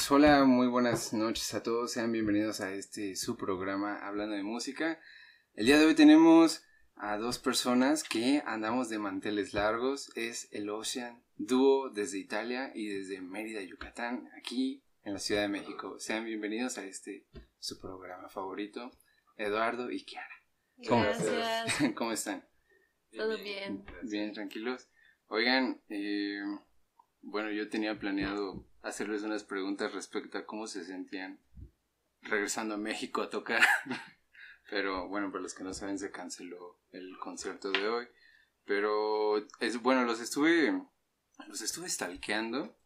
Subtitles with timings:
[0.00, 4.42] Pues hola, muy buenas noches a todos, sean bienvenidos a este su programa Hablando de
[4.42, 4.98] Música.
[5.52, 6.64] El día de hoy tenemos
[6.96, 12.86] a dos personas que andamos de manteles largos, es el Ocean, dúo desde Italia y
[12.88, 16.00] desde Mérida, Yucatán, aquí en la Ciudad de México.
[16.00, 17.26] Sean bienvenidos a este
[17.58, 18.90] su programa favorito,
[19.36, 20.34] Eduardo y Kiara.
[20.88, 21.92] ¿Cómo, Gracias.
[21.94, 22.48] ¿Cómo están?
[23.12, 23.84] Todo bien.
[24.04, 24.88] Bien, tranquilos.
[25.26, 26.40] Oigan, eh,
[27.20, 31.40] bueno, yo tenía planeado hacerles unas preguntas respecto a cómo se sentían
[32.22, 33.62] regresando a México a tocar.
[34.70, 38.08] Pero bueno, para los que no saben, se canceló el concierto de hoy.
[38.64, 40.72] Pero es bueno, los estuve
[41.48, 42.76] los estuve stalkeando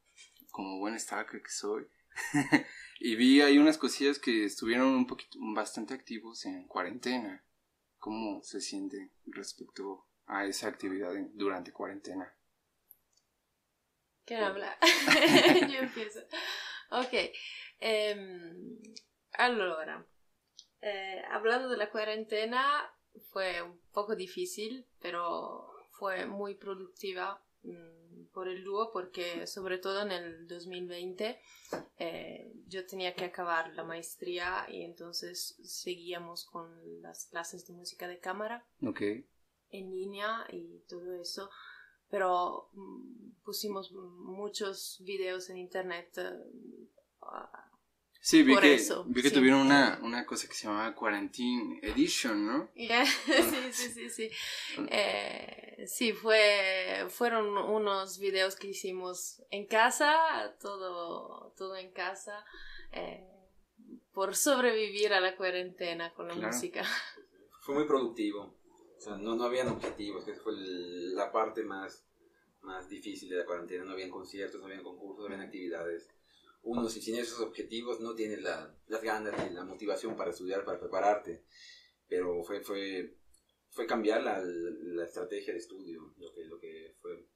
[0.51, 1.87] como buen stalker que soy.
[3.01, 7.45] y vi ahí unas cosillas que estuvieron un poquito bastante activos en cuarentena.
[7.99, 12.33] ¿Cómo se siente respecto a esa actividad durante cuarentena?
[14.25, 14.79] ¿Quién habla?
[15.71, 16.21] Yo empiezo.
[16.91, 17.15] Ok.
[19.33, 20.07] allora,
[20.81, 22.95] eh, hablando de la cuarentena,
[23.31, 30.03] fue un poco difícil, pero fue muy productiva mm, por el dúo porque sobre todo
[30.03, 31.41] en el 2020
[31.99, 38.09] eh, yo tenía que acabar la maestría y entonces seguíamos con las clases de música
[38.09, 38.67] de cámara.
[38.85, 39.01] Ok.
[39.71, 41.51] en línea y todo eso,
[42.15, 46.17] pero mm, pusimos muchos videos en internet.
[46.19, 46.31] eh,
[48.21, 49.35] Sí, vi Por que, eso, vi que sí.
[49.35, 52.71] tuvieron una, una cosa que se llamaba Quarantine Edition, ¿no?
[52.77, 54.31] sí, sí, sí, sí.
[54.89, 62.45] Eh, sí, fue, fueron unos videos que hicimos en casa, todo, todo en casa,
[62.93, 63.29] eh,
[64.13, 66.55] por sobrevivir a la cuarentena con la Claro.
[66.55, 66.83] música.
[67.63, 68.55] Fue muy productivo.
[69.05, 72.07] O sea, no, no habían objetivos, que esa fue el- la parte más,
[72.63, 73.85] más difícil de la cuarentena.
[73.85, 76.09] No habían conciertos, no habían concursos, no habían actividades.
[76.63, 80.65] Uno, si sin esos objetivos, no tienes la- las ganas ni la motivación para estudiar,
[80.65, 81.45] para prepararte.
[82.09, 83.15] Pero fue, fue,
[83.69, 87.27] fue cambiar la, la estrategia de estudio, lo que, lo que fue,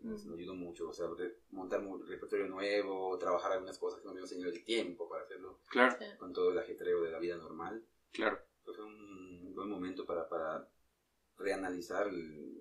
[0.00, 0.88] nos, nos ayudó mucho.
[0.88, 4.64] O sea, re- montar un repertorio nuevo, trabajar algunas cosas que no habíamos tenido el
[4.64, 8.40] tiempo para hacerlo Claro, con todo el ajetreo de la vida normal claro.
[8.64, 10.66] pues fue un buen momento para, para
[11.38, 12.08] reanalizar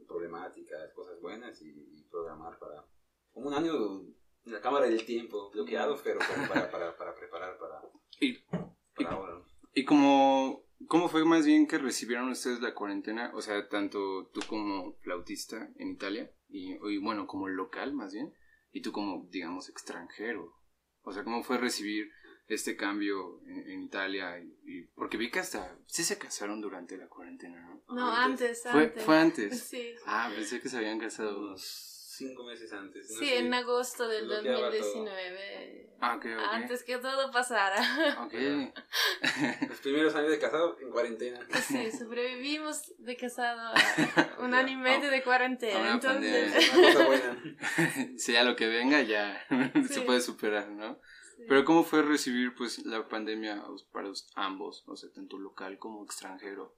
[0.08, 2.86] problemáticas, cosas buenas y, y programar para
[3.32, 4.02] como un año
[4.46, 7.82] en la cámara del tiempo bloqueado, pero para, para, para preparar para,
[8.20, 8.34] Y,
[8.96, 9.44] para ahora.
[9.74, 13.32] y como, ¿cómo fue más bien que recibieron ustedes la cuarentena?
[13.36, 18.34] O sea, tanto tú como flautista en Italia, y, y bueno, como local más bien,
[18.72, 20.54] y tú como, digamos, extranjero.
[21.02, 22.10] O sea, ¿cómo fue recibir
[22.48, 24.40] este cambio en, en Italia?
[24.40, 27.96] Y, y- porque vi que hasta sí se casaron durante la cuarentena, ¿no?
[27.96, 29.04] No, antes, Fue, antes.
[29.04, 29.60] fue antes.
[29.70, 29.96] Sí.
[30.06, 31.38] Ah, pensé que se habían casado.
[31.40, 33.12] Unos cinco meses antes.
[33.12, 33.38] no Sí, sé.
[33.40, 34.78] en agosto del bloqueaba todo.
[34.80, 35.90] 2019.
[36.00, 36.44] Ah, ok, ok.
[36.52, 37.76] Antes que todo pasara.
[38.26, 38.34] Ok.
[39.70, 41.40] Los primeros años de casado en cuarentena.
[41.68, 45.80] Sí, sobrevivimos de casado a un año y medio de A cuarentena.
[45.80, 46.74] una Entonces.
[46.76, 47.44] Una cosa buena.
[48.18, 49.46] si ya lo que venga ya
[49.88, 50.00] se Sí.
[50.02, 51.00] puede superar, ¿no?
[51.38, 51.46] Sí.
[51.48, 56.76] Pero ¿cómo fue recibir pues la pandemia para ambos, o sea, tanto local como extranjero?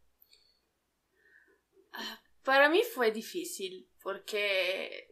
[2.44, 5.08] para mí fue difícil porque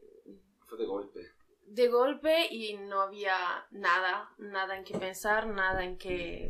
[0.68, 1.32] Fue de golpe.
[1.66, 6.48] de golpe y no había nada, nada en que pensar, nada en que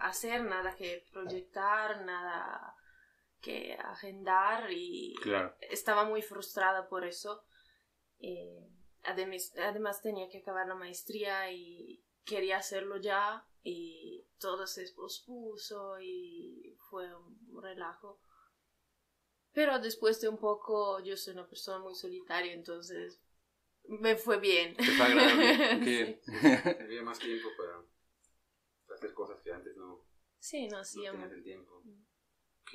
[0.00, 2.74] hacer, nada que proyectar, nada
[3.40, 5.54] que agendar y Claro.
[5.60, 7.44] estaba muy frustrada por eso.
[8.18, 8.68] Eh,
[9.06, 16.00] además, además tenía que acabar la maestría y quería hacerlo ya y todo se pospuso
[16.00, 18.20] y fue un relajo.
[19.52, 23.20] Pero después de un poco, yo soy una persona muy solitaria, entonces
[23.88, 24.76] me fue bien.
[24.76, 26.20] Te fue agradable.
[26.84, 30.04] Había más tiempo para, hacer cosas que antes no,
[30.38, 31.22] Sí, no no hacíamos.
[31.22, 31.82] tenías el tiempo.
[32.62, 32.74] Ok.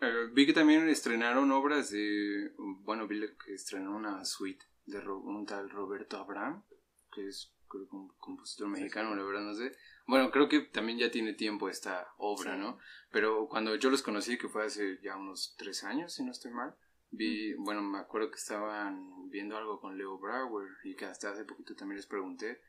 [0.00, 5.44] Eh, vi que también estrenaron obras de, bueno, vi que estrenaron una suite de un
[5.46, 6.64] tal Roberto Abraham,
[7.12, 9.72] que es creo que un compositor mexicano, la verdad no sé.
[10.06, 12.60] Bueno, creo que también ya tiene tiempo esta obra, Sí.
[12.60, 12.78] ¿no?
[13.10, 16.52] Pero cuando yo los conocí, que fue hace ya unos tres años, si no estoy
[16.52, 16.76] mal,
[17.10, 21.44] vi, bueno, me acuerdo que estaban viendo algo con Leo Brauer y que hasta hace
[21.44, 22.60] poquito también les pregunté.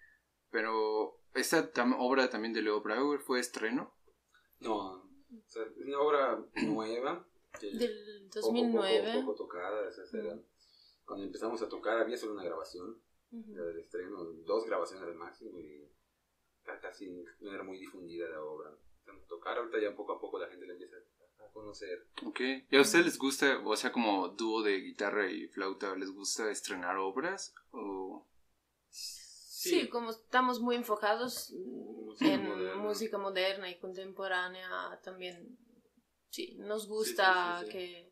[0.50, 3.94] Pero esta tam- obra también de Leo Brauer fue estreno.
[4.62, 5.04] No, o
[5.46, 7.24] sea, es una obra nueva.
[7.60, 9.14] que Del poco, 2009.
[9.14, 9.82] Poco, poco tocada.
[10.14, 10.40] era-
[11.08, 13.02] cuando empezamos a tocar había solo una grabación.
[13.30, 15.86] Del estreno, dos grabaciones al máximo y
[16.64, 18.70] ca- casi no era muy difundida la obra.
[18.70, 20.96] A tocar, ahorita ya poco a poco la gente la empieza
[21.40, 22.08] a conocer.
[22.26, 22.40] Ok.
[22.72, 26.50] ¿Y a ustedes les gusta, o sea, como dúo de guitarra y flauta, les gusta
[26.52, 27.54] estrenar obras?
[27.72, 28.26] ¿O
[28.90, 32.76] Sí, como estamos muy enfocados Música en moderna.
[32.76, 35.58] música moderna y contemporánea, también
[36.30, 37.78] sí, nos gusta Sí, sí, sí, sí.
[37.78, 38.07] que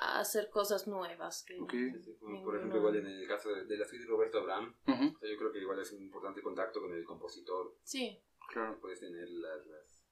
[0.00, 1.44] hacer cosas nuevas.
[1.44, 1.70] Que, Ok.
[1.72, 4.38] Sí, sí, como por ejemplo, igual en el caso de, de la suite de Roberto
[4.38, 7.76] Abraham, Ujú, o sea, yo creo que igual es un importante contacto con el compositor.
[7.82, 8.78] Sí, claro.
[8.80, 10.02] Puedes tener las, las,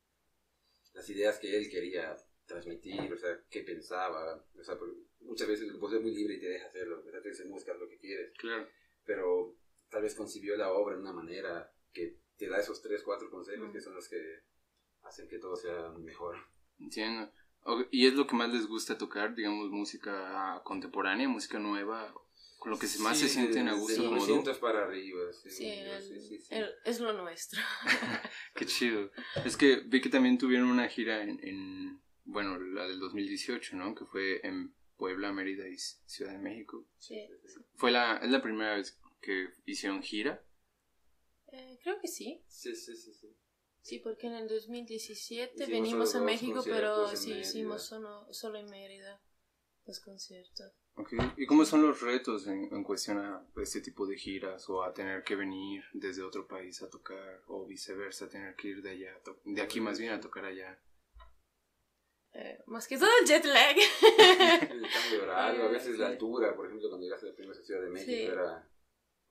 [0.94, 2.16] las ideas que él quería
[2.46, 4.44] transmitir, o sea, qué pensaba.
[4.58, 4.78] O sea,
[5.20, 7.02] muchas veces el compositor es muy libre y te deja hacerlo.
[7.02, 8.32] Te dice, buscas lo que quieres.
[8.38, 8.66] Claro.
[9.04, 9.56] Pero
[9.90, 13.70] tal vez concibió la obra de una manera que te da esos tres, cuatro consejos
[13.72, 14.40] que son los que
[15.02, 16.37] hacen que todo sea mejor.
[16.78, 17.31] Entiendo.
[17.91, 22.12] ¿Y es lo que más les gusta tocar, digamos, música contemporánea, música nueva,
[22.59, 24.09] con lo que más Sí, se sienten a gusto De?
[24.11, 25.50] 900 para arriba, sí.
[25.50, 26.55] sí, el- sí, sí, sí.
[26.55, 27.61] el- es lo nuestro.
[28.55, 29.11] Qué chido.
[29.44, 33.94] Es que vi que también tuvieron una gira en, en, bueno, la del 2018, ¿no?
[33.94, 36.87] Que fue en Puebla, Mérida y Ciudad de México.
[36.99, 37.29] Sí.
[37.76, 40.44] Fue la, es la primera vez que hicieron gira.
[41.53, 42.43] Eh, creo que sí.
[42.47, 43.37] Sí, sí, sí, sí.
[43.82, 48.67] Sí, porque en el 2017 Hicimos venimos a México, pero sí hicimos solo, solo en
[48.70, 49.20] Mérida
[49.84, 50.73] los conciertos.
[50.94, 51.14] Ok.
[51.37, 54.93] ¿Y cómo son los retos en, en cuestión a este tipo de giras o a
[54.94, 59.20] tener que venir desde otro país a tocar o viceversa, tener que ir de allá,
[59.44, 60.81] de aquí más bien a tocar allá?
[62.35, 63.76] Eh, más que todo el jet lag.
[64.70, 67.61] El cambio de horario, a veces la altura, por ejemplo, cuando llegaste a la primera
[67.62, 68.23] Ciudad de México, Sí.
[68.23, 68.72] era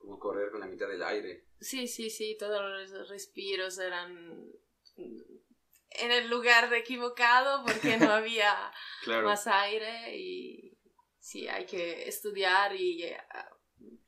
[0.02, 1.46] como correr con la mitad del aire.
[1.60, 2.60] Sí, sí, sí, todos
[2.90, 4.52] los respiros eran
[4.96, 8.72] en el lugar equivocado porque no había
[9.04, 9.26] Claro.
[9.28, 10.76] más aire y
[11.20, 13.16] sí, hay que estudiar y eh,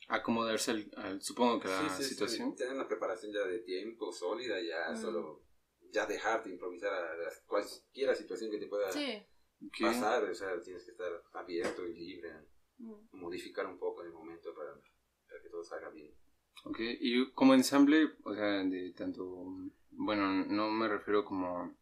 [0.09, 2.09] Acomodarse al, al- supongo que a la Sí, sí, sí.
[2.11, 2.55] situación.
[2.57, 5.01] Tener una preparación ya de tiempo sólida, ya Mm.
[5.01, 5.45] solo,
[5.91, 8.91] ya dejarte improvisar a las- cualquiera situación que te pueda
[9.81, 12.33] pasar, o sea, tienes que estar abierto y libre,
[12.79, 12.95] Mm.
[13.13, 14.73] modificar un poco en el momento para
[15.45, 16.13] que todo salga bien.
[16.65, 19.25] Ok, y como ensamble, o sea, de tanto,
[19.93, 21.75] bueno, no me refiero como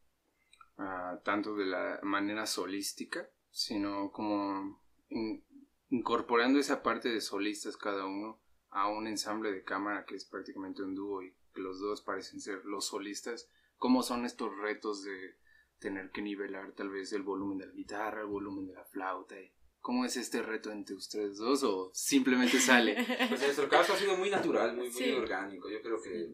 [0.77, 5.45] a tanto de la manera solística, sino como in-
[5.91, 10.83] incorporando esa parte de solistas cada uno a un ensamble de cámara que es prácticamente
[10.83, 13.49] un dúo y que los dos parecen ser los solistas.
[13.77, 15.37] ¿Cómo son estos retos de
[15.79, 19.39] tener que nivelar tal vez el volumen de la guitarra, el volumen de la flauta?
[19.41, 22.95] y ¿Cómo es este reto entre ustedes dos o simplemente sale?
[23.29, 25.11] Pues en nuestro caso ha sido muy natural, muy, muy Sí.
[25.11, 25.69] orgánico.
[25.69, 26.31] Yo creo que,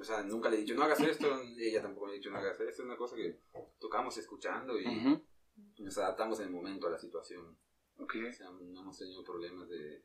[0.00, 2.30] o sea, nunca le he dicho no hagas esto, y ella tampoco me ha dicho
[2.30, 2.70] no hagas esto.
[2.70, 3.40] Es una cosa que
[3.80, 5.20] tocamos escuchando y Ujú,
[5.80, 7.56] nos adaptamos en el momento a la situación.
[7.98, 8.14] ok.
[8.30, 10.04] O sea, no hemos tenido problemas de,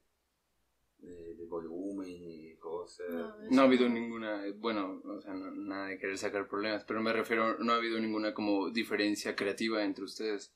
[0.98, 3.06] de, de volumen y cosas.
[3.10, 6.84] No, No ha habido ninguna, eh, bueno, o sea, no- nada de querer sacar problemas,
[6.84, 10.52] pero me refiero, no ha habido ninguna como diferencia creativa entre ustedes.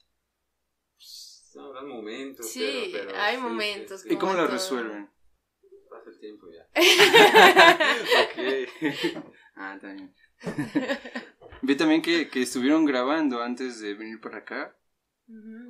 [1.55, 4.47] No, habrá momentos, Sí, pero, pero hay sí, momentos sí, ¿Y cómo todo.
[4.47, 5.09] resuelven?
[5.89, 6.67] Pasa el tiempo ya.
[8.23, 9.23] ok.
[9.55, 10.13] ah, también.
[11.61, 14.77] Vi también que, que estuvieron grabando antes de venir para acá,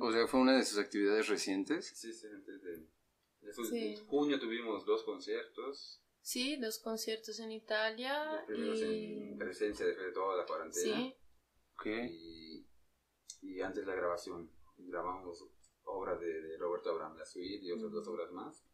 [0.00, 1.86] o sea, fue una de sus actividades recientes.
[1.94, 2.86] Sí, sí, antes de...
[3.94, 9.12] En junio tuvimos dos conciertos, Sí, dos conciertos en Italia los primeros y...
[9.32, 10.96] en presencia después de toda la cuarentena.
[10.96, 11.14] Sí,
[11.74, 11.86] Ok.
[12.08, 12.66] y,
[13.42, 14.48] y antes la grabación.
[14.78, 15.44] Grabamos
[15.84, 17.94] obras de, de Roberto Abraham, la suite y otras Mm.
[17.94, 18.64] dos obras más.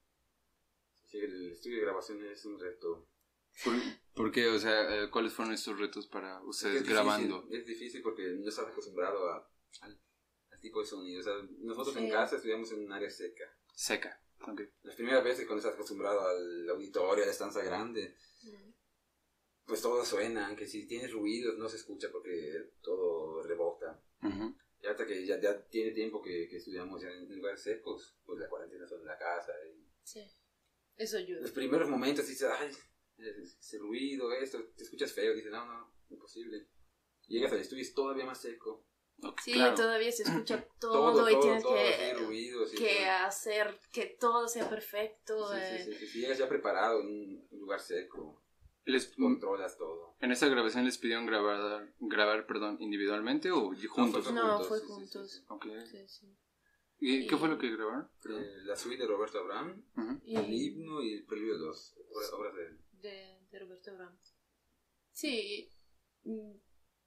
[1.07, 3.09] Sí, el estudio de grabación es un reto.
[3.65, 3.75] ¿Por,
[4.15, 4.47] por qué?
[4.49, 7.47] O sea, eh, ¿cuáles fueron estos retos para ustedes es difícil, grabando?
[7.51, 9.51] Es difícil porque no estás acostumbrado a,
[9.81, 10.01] al,
[10.51, 11.21] al tipo de sonido.
[11.21, 12.05] O sea, nosotros Sí.
[12.05, 13.45] en casa estudiamos en un área seca.
[13.75, 14.23] Seca.
[14.47, 14.61] Ok.
[14.83, 18.71] Las primeras veces cuando estás acostumbrado al auditorio, a la estancia grande, Mm.
[19.67, 24.01] pues todo suena, aunque si tienes ruidos no se escucha porque todo rebota.
[24.23, 24.55] Ujú.
[24.81, 28.39] Y hasta que ya, ya tiene tiempo que, que estudiamos ya en lugares secos, pues
[28.39, 29.53] la cuarentena son en la casa.
[29.67, 30.25] Y sí.
[30.97, 31.41] Eso ayuda.
[31.41, 32.71] los primeros momentos dices, ay,
[33.19, 36.69] ese ruido, esto, te escuchas feo, dices, no, no, imposible.
[37.29, 38.85] Llegas al estudio y es todavía más seco.
[39.43, 39.75] Sí, claro.
[39.75, 43.81] todavía se escucha todo, Todo, y todo, tienes todo, que, así, ruidos y que hacer
[43.93, 45.53] que todo sea perfecto.
[45.53, 48.41] Sí, eh, sí, sí, sí, Si llegas ya preparado en un lugar seco,
[48.89, 50.17] Les, controlas todo.
[50.21, 54.25] ¿En esa grabación les pidieron grabar, grabar perdón, individualmente o juntos?
[54.25, 55.31] fue No, juntos, fue juntos.
[55.31, 55.45] sí, sí.
[55.49, 55.67] Ok.
[55.91, 56.37] Sí, sí.
[57.01, 58.11] ¿Y qué fue lo que grabaron?
[58.31, 59.85] Eh, la suite de Roberto Abraham,
[60.27, 61.95] el Y himno y el preludio 2,
[62.33, 62.79] obras de él.
[62.93, 64.19] de, de Roberto Abraham.
[65.13, 65.71] Sí,
[66.25, 66.53] mm,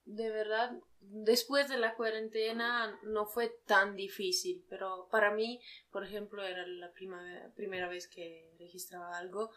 [0.05, 5.59] de verdad, después de la cuarentena no fue tan difícil, pero para mí,
[5.91, 9.51] por ejemplo, era la prima- primera vez que registraba algo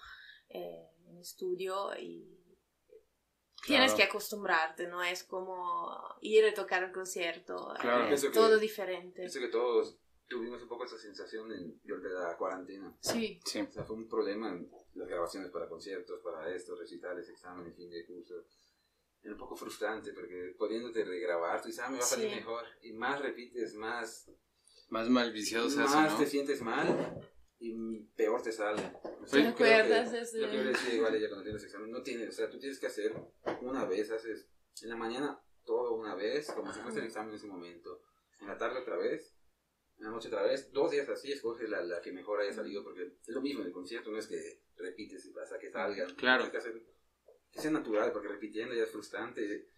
[0.49, 2.31] eh, en estudio y
[3.67, 3.97] tienes Claro.
[3.97, 8.13] que acostumbrarte, no es como ir a tocar un concierto, Claro.
[8.13, 9.21] es que- todo diferente.
[9.23, 9.99] Pienso que todos
[10.29, 12.97] tuvimos un poco esa sensación en, durante la cuarentena.
[13.01, 13.41] Sí.
[13.45, 13.61] Sí.
[13.61, 17.91] O sea, fue un problema en las grabaciones para conciertos, para estos, recitales, exámenes, fin
[17.91, 18.35] de curso.
[19.23, 22.37] Era un poco frustrante porque pudiéndote regrabar, tú dices, ah, me va a salir Sí.
[22.37, 22.65] mejor.
[22.83, 24.31] Y más repites, más,
[24.91, 26.19] Más mal viciado se hace, más ¿no?
[26.19, 27.27] te sientes mal
[27.67, 28.83] y peor te sale.
[29.03, 30.39] O ¿Te yo creo acuerdas que ese?
[30.39, 32.59] Lo que yo le decía igual ya cuando tienes examen, no tienes, o sea, tú
[32.59, 33.15] tienes que hacer
[33.63, 34.49] una vez, haces
[34.83, 38.03] en la mañana todo una vez, como si fuese el examen en ese momento.
[38.41, 39.35] En la tarde otra vez,
[39.99, 42.83] en la noche otra vez, dos días así, escoges la, la que mejor haya salido,
[42.85, 46.07] porque es lo mismo en el concierto, no es que repites hasta que salga.
[46.17, 46.51] Claro.
[46.51, 46.75] Que hacer
[47.51, 49.71] que sea natural, porque repitiendo ya es frustrante.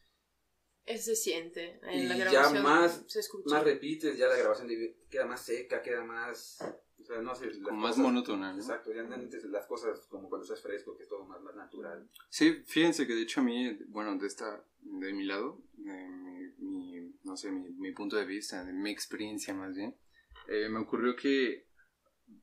[0.86, 1.78] Eso se siente.
[1.82, 3.20] En Y la ya grabación más- se.
[3.44, 4.68] Más repites, ya la grabación
[5.10, 6.58] queda más seca, queda más...
[7.06, 8.58] O sea, no haces las Como más monótona, ¿no?
[8.58, 12.10] Exacto, ya antes las cosas como cuando estás fresco, que es todo más, más natural.
[12.28, 16.48] Sí, fíjense que de hecho a mí, bueno, de esta, de mi lado, de mi,
[16.58, 19.96] mi- no sé, mi, mi punto de vista, de mi experiencia más bien,
[20.48, 21.68] eh, me ocurrió que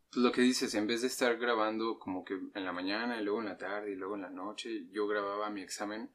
[0.10, 3.26] pues, lo que dices, en vez de estar grabando como que en la mañana y
[3.26, 6.10] luego en la tarde y luego en la noche, yo grababa mi examen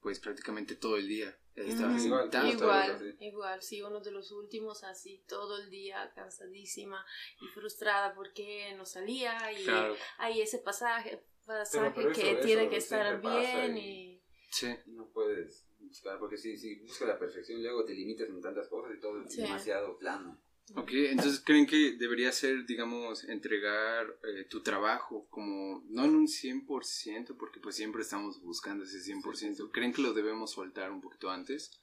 [0.00, 1.38] pues prácticamente todo el día.
[1.54, 3.24] Así, Igual, Igual, sí.
[3.26, 7.04] igual, sí, uno de los últimos así todo el día cansadísima
[7.42, 12.40] y frustrada porque no salía y Claro, hay ese pasaje, pasaje pero eso- que eso
[12.40, 14.22] tiene que estar bien y- y...
[14.50, 14.74] sí.
[14.86, 18.94] No puedes buscar, porque si, si buscas la perfección, luego te limitas en tantas cosas
[18.96, 19.42] y todo es Sí.
[19.42, 20.40] demasiado plano.
[20.74, 26.28] Ok, entonces creen que debería ser, digamos, entregar eh, tu trabajo como, no en un
[26.28, 29.70] 100%, porque pues siempre estamos buscando ese 100%.
[29.70, 31.78] ¿Creen que lo debemos soltar un poquito antes?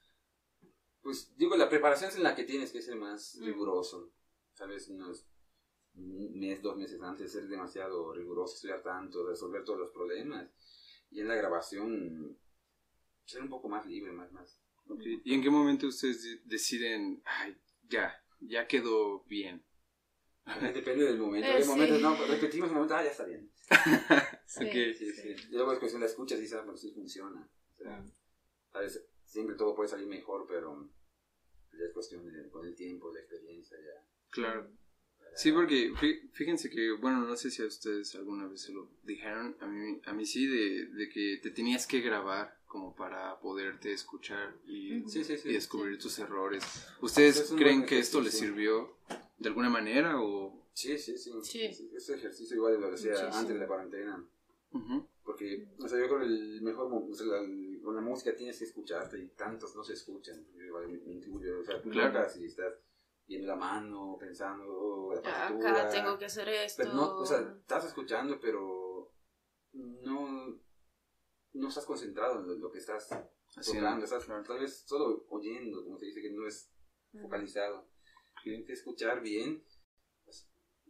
[1.02, 3.46] Pues digo, la preparación es en la que tienes que ser más Mm.
[3.46, 4.12] riguroso.
[4.54, 5.26] Sabes, unos
[5.96, 10.50] un mes, dos meses antes, ser demasiado riguroso, estudiar tanto, resolver todos los problemas.
[11.12, 12.38] Y en la grabación,
[13.26, 14.58] ser un poco más libre, más, más.
[14.88, 17.58] Ok, ¿Y en qué momento ustedes de- deciden, ay,
[17.90, 19.64] ya, ya quedó bien?
[20.74, 21.48] Depende del momento.
[21.48, 21.70] Eh, Hay sí.
[21.70, 23.52] momentos, no, repetimos un momento, ah, ya está bien.
[24.46, 24.66] Sí,
[24.96, 25.36] Sí, sí.
[25.52, 27.48] Luego es cuestión la escuchas y pues sí funciona.
[27.78, 28.12] O sea, Mm.
[28.72, 30.90] sabes, siempre todo puede salir mejor, pero
[31.78, 34.06] ya es cuestión de, con el tiempo, la experiencia, ya.
[34.32, 34.72] Claro.
[35.36, 38.90] Sí, porque fí- fíjense que, bueno, no sé si a ustedes alguna vez se lo
[39.04, 43.38] dijeron, a mí, a mí sí, de, de que te tenías que grabar como para
[43.42, 45.02] poderte escuchar y.
[45.10, 45.50] Sí, sí, sí.
[45.50, 46.64] y descubrir tus errores.
[47.02, 48.96] ¿Ustedes Es creen que esto les sirvió
[49.38, 50.56] de alguna manera o...?
[50.74, 51.32] Sí, sí, sí.
[51.44, 51.90] Sí.
[51.94, 54.26] Ese ejercicio igual lo hacía antes de la cuarentena.
[54.72, 58.34] Ujú, Porque, o sea, yo creo que el mejor, o sea, la- con la música
[58.36, 60.46] tienes que escucharte y tantos no se escuchan.
[60.56, 62.14] Yo igual me, me incluyo, o sea, tú Claro.
[62.14, 62.74] tocas y estás
[63.28, 65.90] viendo la mano, pensando, oh, la Acá partitura.
[65.90, 66.84] tengo que hacer esto.
[66.84, 68.89] Pero no, o sea, estás escuchando, pero
[71.54, 73.10] no estás concentrado en lo, que estás
[73.56, 76.72] haciendo, estás tal vez solo oyendo, como se dice, que no es
[77.22, 77.90] focalizado.
[78.44, 79.64] Tienes que escuchar bien
[80.24, 80.48] pues,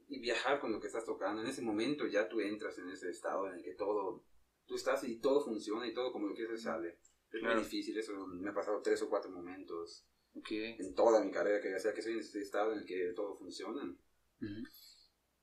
[0.08, 1.42] y viajar con lo que estás tocando.
[1.42, 4.26] En ese momento ya tú entras en ese estado en el que todo,
[4.66, 7.00] tú estás y todo funciona y todo como lo quieres sale.
[7.32, 7.56] Es Claro.
[7.56, 10.52] muy difícil, eso me ha pasado tres o cuatro momentos Ok.
[10.52, 13.14] en toda mi carrera, que ya sea que soy en ese estado en el que
[13.16, 13.96] todo funciona.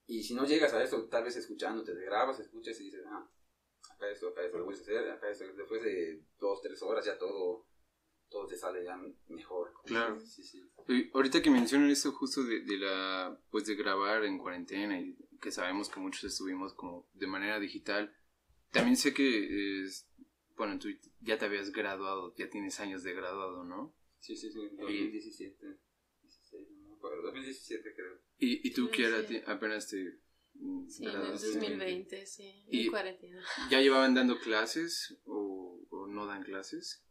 [0.07, 3.29] Y si no llegas a eso, tal vez escuchándote, te grabas, escuchas y dices, ah,
[3.91, 5.45] acá esto, acá esto, lo vuelves a hacer, acá esto.
[5.55, 7.67] Después de dos, tres horas ya todo,
[8.29, 8.97] todo te sale ya
[9.29, 9.73] mejor.
[9.85, 10.21] Claro.
[10.21, 10.63] Sí, sí.
[10.89, 15.17] Y ahorita que mencionan esto justo de, de la, pues de grabar en cuarentena y
[15.41, 18.15] que sabemos que muchos estuvimos como de manera digital,
[18.71, 20.09] también sé que, es,
[20.57, 20.89] bueno, tú
[21.21, 23.95] ya te habías graduado, ya tienes años de graduado, ¿no?
[24.21, 25.79] Sí, sí, sí, 2017.
[26.23, 28.19] 16, no me acuerdo, 2017 creo.
[28.39, 29.27] Y, y tú Sí, que era, sí.
[29.29, 30.19] ti- apenas te
[30.89, 31.47] Sí, en el graduaste.
[31.49, 32.65] 2020, sí.
[32.69, 33.43] Y- En cuarentena.
[33.71, 37.03] ¿Ya llevaban dando clases o, o no dan clases?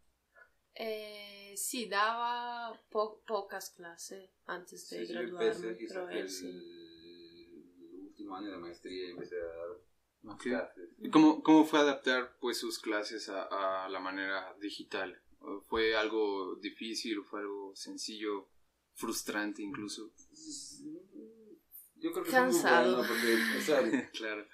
[0.74, 6.30] Eh, sí, daba po- pocas clases antes de Sí, yo graduarme, quizás pero él el,
[6.30, 6.48] sí.
[6.50, 10.90] el último año de maestría empecé a dar clases.
[10.98, 15.22] ¿Y cómo, cómo fue adaptar pues sus clases a, a la manera digital?
[15.68, 17.24] ¿Fue algo difícil?
[17.24, 18.50] ¿Fue algo sencillo?
[18.96, 20.12] ¿Frustrante incluso?
[22.06, 22.84] Yo creo que Cansado.
[22.84, 24.46] fue muy bueno porque, o sea, claro.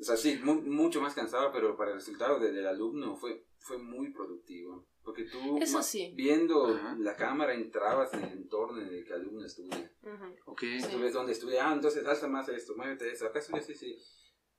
[0.00, 3.46] O sea, sí, mu- mucho más cansado, pero para el resultado de- del alumno fue,
[3.58, 4.88] fue muy productivo.
[5.04, 6.12] Porque tú, Eso sí.
[6.16, 6.96] viendo Ajá.
[6.98, 9.90] la cámara, entrabas en el entorno en el que el alumno estudia.
[10.02, 10.36] Ujú.
[10.46, 10.60] Ok.
[10.80, 10.88] Sí.
[10.90, 13.96] Tú ves dónde estudia, ah, entonces alza más esto, muévete esto, acá estudia, sí, sí.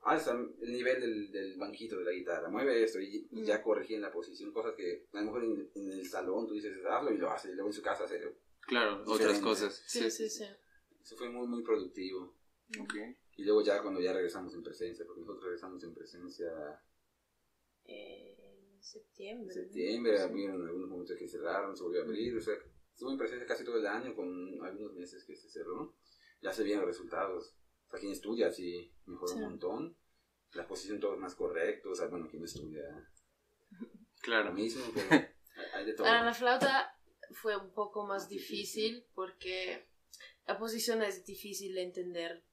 [0.04, 3.96] Alza el nivel del, del banquito de la guitarra, mueve esto y, y ya corregí
[3.96, 4.52] en la posición.
[4.54, 7.50] Cosas que a lo mejor en, en el salón tú dices, hazlo y lo hace,
[7.50, 8.20] y luego en su casa hace.
[8.62, 9.42] Claro, otras Diferente.
[9.44, 9.84] cosas.
[9.88, 10.46] Sí, sí, sí.
[11.02, 12.36] Eso fue muy, muy productivo.
[12.80, 12.94] Ok.
[13.38, 16.52] Y luego ya cuando ya regresamos en presencia, porque nosotros regresamos en presencia
[17.86, 18.36] Eh,
[18.76, 19.48] en septiembre.
[19.48, 22.54] En septiembre, había algunos momentos que cerraron, se volvió a abrir, o sea,
[22.94, 24.28] estuvo en presencia casi todo el año, con
[24.64, 25.96] algunos meses que se cerró.
[26.42, 27.56] Ya se los resultados.
[27.88, 29.36] O sea, quien estudia sí mejoró Sí.
[29.40, 29.98] un montón.
[30.54, 31.90] La posición todo es más correcto.
[31.92, 32.82] O sea, bueno, quien no estudia
[33.72, 33.88] lo
[34.22, 34.54] Claro.
[34.54, 35.26] mismo, pero hay-
[35.74, 36.06] hay de todo.
[36.06, 36.96] Para la flauta
[37.32, 39.89] fue un poco más difícil porque
[40.50, 42.44] la posición es difícil de entender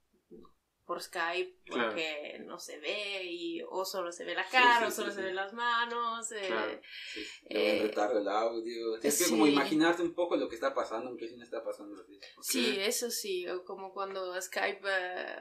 [0.84, 1.88] por Skype Claro.
[1.88, 5.10] porque no se ve y o solo se ve la cara sí, o sí, solo
[5.10, 5.16] sí.
[5.16, 6.30] se ven las manos.
[6.30, 6.80] eh, Claro.
[7.12, 9.00] Sí, Eh, el audio.
[9.00, 12.00] Tienes que como imaginarte un poco lo que está pasando, aunque sí no está pasando
[12.00, 12.20] así.
[12.40, 15.36] Sí, eso sí, o como cuando Skype eh,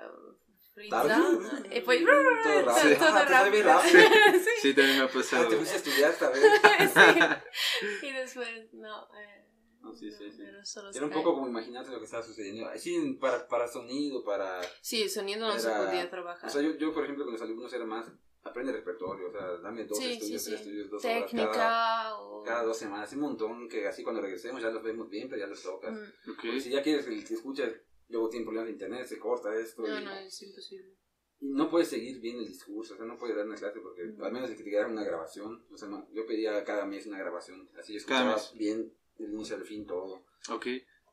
[0.74, 1.78] frita Tarde.
[1.78, 2.98] y pues Todo todo, rápido.
[2.98, 3.64] todo Ah, rápido.
[3.66, 4.02] rápido.
[4.46, 4.50] Sí.
[4.62, 5.48] Sí, también me ha Ah, pasado.
[5.48, 6.42] te fuiste a estudiar esta vez.
[8.02, 8.08] sí.
[8.08, 9.04] Y después, no.
[9.16, 9.35] Eh,
[9.86, 10.42] No, sí, sí, sí.
[10.42, 12.68] Era, solo Era un poco como imaginarte lo que estaba sucediendo.
[12.78, 14.62] Sí, para, para sonido, para...
[14.82, 16.50] Sí, el sonido no se Era- podía trabajar.
[16.50, 18.12] O sea, yo, yo, por ejemplo, con los alumnos era más...
[18.44, 22.20] Aprende repertorio, o sea, dame dos sí, estudios, sí, tres estudios, dos horas Técnica cada,
[22.20, 22.44] o...
[22.44, 23.12] cada dos semanas.
[23.14, 25.92] Un montón que así cuando regresemos ya los vemos bien, pero ya los tocas.
[25.92, 26.30] Mm.
[26.32, 26.36] Ok.
[26.44, 27.74] Porque si ya quieres que escuches,
[28.10, 29.82] luego tiene problemas de internet, se corta esto.
[29.82, 30.96] No, y, no, es imposible.
[31.40, 34.04] y no puedes seguir bien el discurso, o sea, no puedes dar una clase porque
[34.04, 34.22] Mm.
[34.24, 35.66] al menos de que te quedara una grabación.
[35.72, 38.54] O sea, no, yo pedía cada mes una grabación, así yo Cada escuchaba mes.
[38.60, 40.26] bien del inicio al fin todo.
[40.50, 40.68] Ok.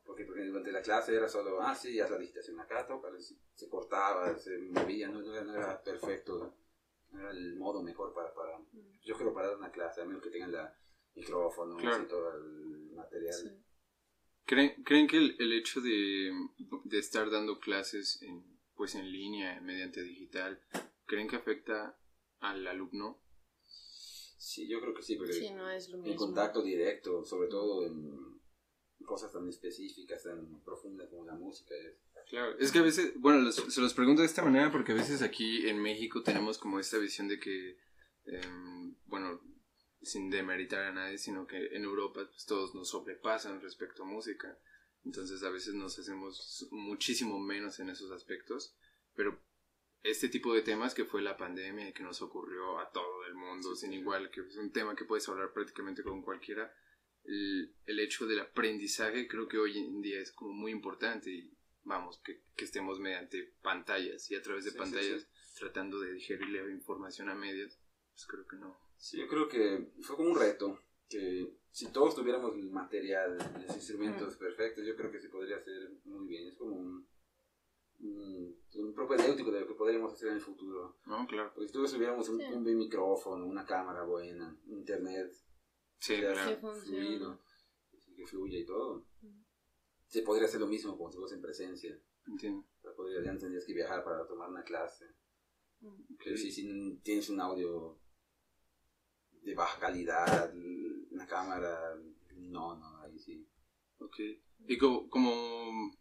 [0.05, 3.35] Porque, porque durante la clase era solo, ah, sí, haz la digitación acá, toca, se,
[3.53, 6.57] se cortaba, se movía, no, no era, no era perfecto,
[7.11, 8.59] no era el modo mejor para, para,
[9.05, 10.77] yo creo para dar una clase, a menos que tengan la
[11.15, 12.03] micrófono Claro.
[12.03, 13.33] y todo el material.
[13.33, 13.49] Sí.
[14.45, 16.31] ¿Creen, ¿Creen que el, el hecho de,
[16.83, 20.61] de estar dando clases en, pues en línea, mediante digital,
[21.05, 21.97] ¿creen que afecta
[22.39, 23.22] al alumno?
[24.45, 26.17] Sí, yo creo que sí, porque Sí, no es lo en mismo.
[26.17, 28.41] contacto directo, sobre todo en
[29.05, 31.95] cosas tan específicas, tan profundas como la música es.
[32.29, 34.95] Claro, es que a veces, bueno, los- se los pregunto de esta manera porque a
[34.95, 37.77] veces aquí en México tenemos como esta visión de que,
[38.25, 39.39] em, bueno,
[40.01, 44.59] sin demeritar a nadie, sino que en Europa pues, todos nos sobrepasan respecto a música.
[45.05, 48.75] Entonces a veces nos hacemos muchísimo menos en esos aspectos,
[49.15, 49.41] pero
[50.03, 53.35] este tipo de temas que fue la pandemia y que nos ocurrió a todo el
[53.35, 56.73] mundo, sin igual, que es un tema que puedes hablar prácticamente con cualquiera,
[57.23, 61.57] el, el hecho del aprendizaje creo que hoy en día es como muy importante y
[61.83, 66.13] vamos, que, que estemos mediante pantallas y a través de Sí, sí, pantallas tratando de
[66.13, 67.79] digerir la información a medias,
[68.11, 68.77] pues creo que no.
[68.97, 73.75] Sí, yo creo que fue como un reto, que si todos tuviéramos el material, los
[73.75, 76.47] instrumentos perfectos, yo creo que se podría hacer muy bien.
[76.47, 77.07] Es como un,
[78.03, 80.97] un, un propedéutico de lo que podríamos hacer en el futuro.
[81.05, 81.51] No, claro.
[81.53, 82.45] Porque si tuviéramos un, Sí.
[82.53, 85.31] un buen micrófono, una cámara buena, internet
[85.99, 86.73] Sí, que claro.
[86.75, 87.39] Fluido,
[88.15, 89.41] que fluya y todo, Mm.
[90.07, 91.97] se podría hacer lo mismo como si fuese en presencia.
[92.27, 92.65] Entiendo.
[92.77, 95.05] O sea, podría, ya no tendrías que viajar para tomar una clase.
[95.81, 96.15] Mm.
[96.23, 97.99] Pero si, si tienes un audio
[99.43, 100.53] de baja calidad,
[101.11, 101.95] una cámara,
[102.35, 103.47] no, no, ahí sí.
[103.99, 104.15] Ok.
[104.67, 105.91] Y como, como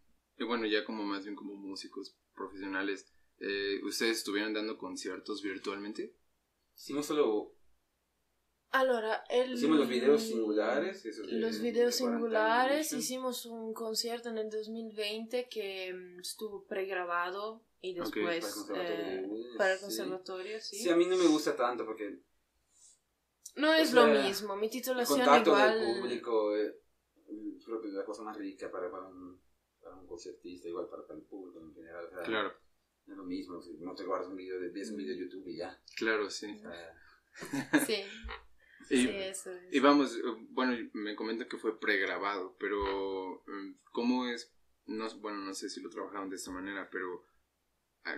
[0.42, 3.06] y bueno, ya como más bien como músicos profesionales,
[3.38, 6.14] eh, ¿ustedes estuvieron dando conciertos virtualmente?
[6.76, 7.54] Hicimos solo,
[8.70, 9.52] Allora, el...
[9.52, 11.04] hicimos los videos singulares.
[11.04, 16.20] esos de- Los de videos 40 singulares, hicimos un concierto en el 2020 que mm,
[16.20, 19.28] estuvo pregrabado y Ok, para el después eh,
[19.58, 20.76] para el conservatorio, sí.
[20.76, 22.18] Sí, a mí no me gusta tanto porque
[23.56, 25.78] No es lo mismo, mi el titulación contacto igual...
[25.78, 26.74] del público eh,
[27.64, 29.38] creo que es la cosa más rica para, para, un,
[29.92, 32.06] para un concertista, igual para, para el público en general.
[32.06, 32.52] o sea, Claro,
[33.06, 35.46] es lo mismo, si no te guardas un video, de, ves un video de YouTube
[35.48, 35.80] y ya.
[35.96, 36.46] claro, sí.
[36.56, 36.98] O sea,
[37.86, 38.02] Sí,
[38.90, 39.74] Y, sí, eso es.
[39.74, 44.52] y vamos, eh, bueno, me comentan que fue pregrabado, pero mm, ¿cómo es?
[44.86, 47.24] No, bueno, no sé si lo trabajaron de esta manera, pero
[48.04, 48.16] ah,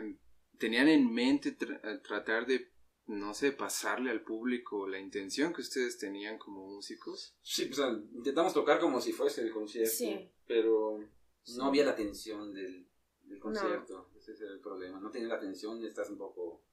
[0.59, 2.73] ¿tenían en mente tra- eh, tratar de,
[3.07, 7.37] no sé, pasarle al público la intención que ustedes tenían como músicos?
[7.43, 10.31] sí, pues, o sea, intentamos tocar como si fuese el concierto, Sí.
[10.47, 10.99] pero
[11.45, 11.59] Sí.
[11.59, 12.89] no había la tensión del,
[13.23, 14.11] del concierto.
[14.17, 14.99] Ese es el problema.
[15.01, 16.65] No tienes la tensión, estás un poco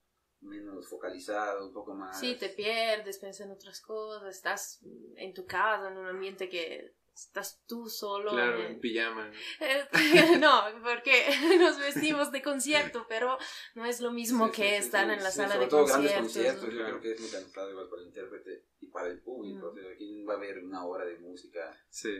[0.41, 2.19] menos focalizado, un poco más.
[2.19, 4.79] Sí, te pierdes, piensas en otras cosas, estás
[5.15, 8.31] en tu casa, en un ambiente que estás tú solo.
[8.31, 9.27] Claro, en- en pijama.
[9.59, 9.65] ¿no?
[9.67, 9.87] Eh,
[10.39, 11.25] no, porque
[11.59, 13.37] nos vestimos de concierto, pero
[13.75, 15.69] no es lo mismo Sí, que sí, estar sí, en la sí, sala sobre de
[15.69, 16.63] todo grandes conciertos.
[16.63, 16.79] conciertos, ¿no?
[16.79, 19.67] yo creo que es muy cansado igual para el intérprete y para el público.
[19.67, 19.69] Mm.
[19.69, 21.77] O sea, aquí va a haber una hora de música.
[21.89, 22.15] Sí,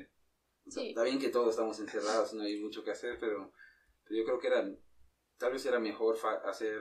[0.67, 0.89] Sí.
[0.89, 3.51] Está bien que todos estamos encerrados, no hay mucho que hacer, pero,
[4.03, 4.69] pero yo creo que era,
[5.37, 6.79] tal vez era mejor fa- hacer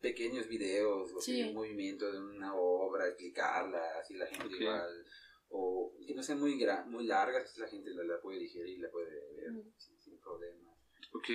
[0.00, 1.42] pequeños videos o Sí.
[1.42, 5.04] un movimiento de una obra, explicarla, así la gente igual,
[5.48, 8.90] o que no sean muy, muy largas, así la gente la, la puede digerir, la
[8.90, 9.72] puede ver Mm.
[9.78, 10.70] sin, sin problema.
[11.12, 11.28] ok.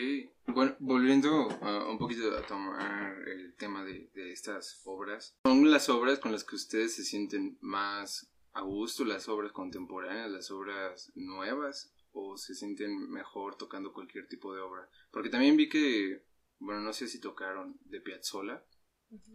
[0.54, 6.20] Bueno, volviendo un poquito a tomar el tema de, de estas obras, ¿son las obras
[6.20, 11.94] con las que ustedes se sienten más a gusto las obras contemporáneas, las obras nuevas,
[12.12, 14.90] o se sienten mejor tocando cualquier tipo de obra.
[15.12, 16.26] Porque también vi que,
[16.58, 18.66] bueno, no sé si tocaron de Piazzolla,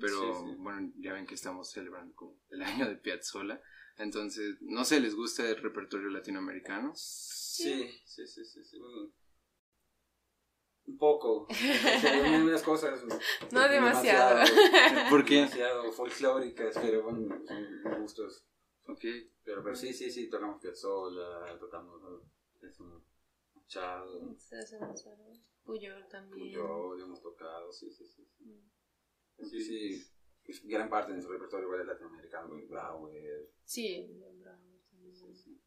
[0.00, 0.54] pero Sí, sí.
[0.58, 3.60] bueno, ya ven que estamos celebrando como el año de Piazzolla.
[3.96, 6.92] Entonces, no sé, ¿les gusta el repertorio latinoamericano?
[6.96, 9.12] Sí, sí, sí, sí, sí, bueno,
[10.86, 11.46] un poco.
[12.42, 13.04] Unas cosas.
[13.52, 14.40] No demasiado.
[15.10, 15.36] ¿Por qué?
[15.36, 18.44] Demasiado folclóricas, pero bueno, son gustos.
[18.86, 19.04] Ok.
[19.44, 22.02] Pero, pero sí, sí, sí, tocamos Piazzolla, tocamos
[22.62, 23.02] eso,
[23.54, 24.36] Machado,
[25.64, 26.52] Puyol también.
[26.52, 28.24] Puyol, hemos tocado, sí, sí, sí.
[28.24, 28.44] sí.
[28.44, 29.44] Mm.
[29.46, 30.10] Sí, sí,
[30.64, 34.06] gran parte de nuestro repertorio es latinoamericano, Brauer, Sí,
[34.38, 35.14] bravo también.
[35.14, 35.60] sí, sí.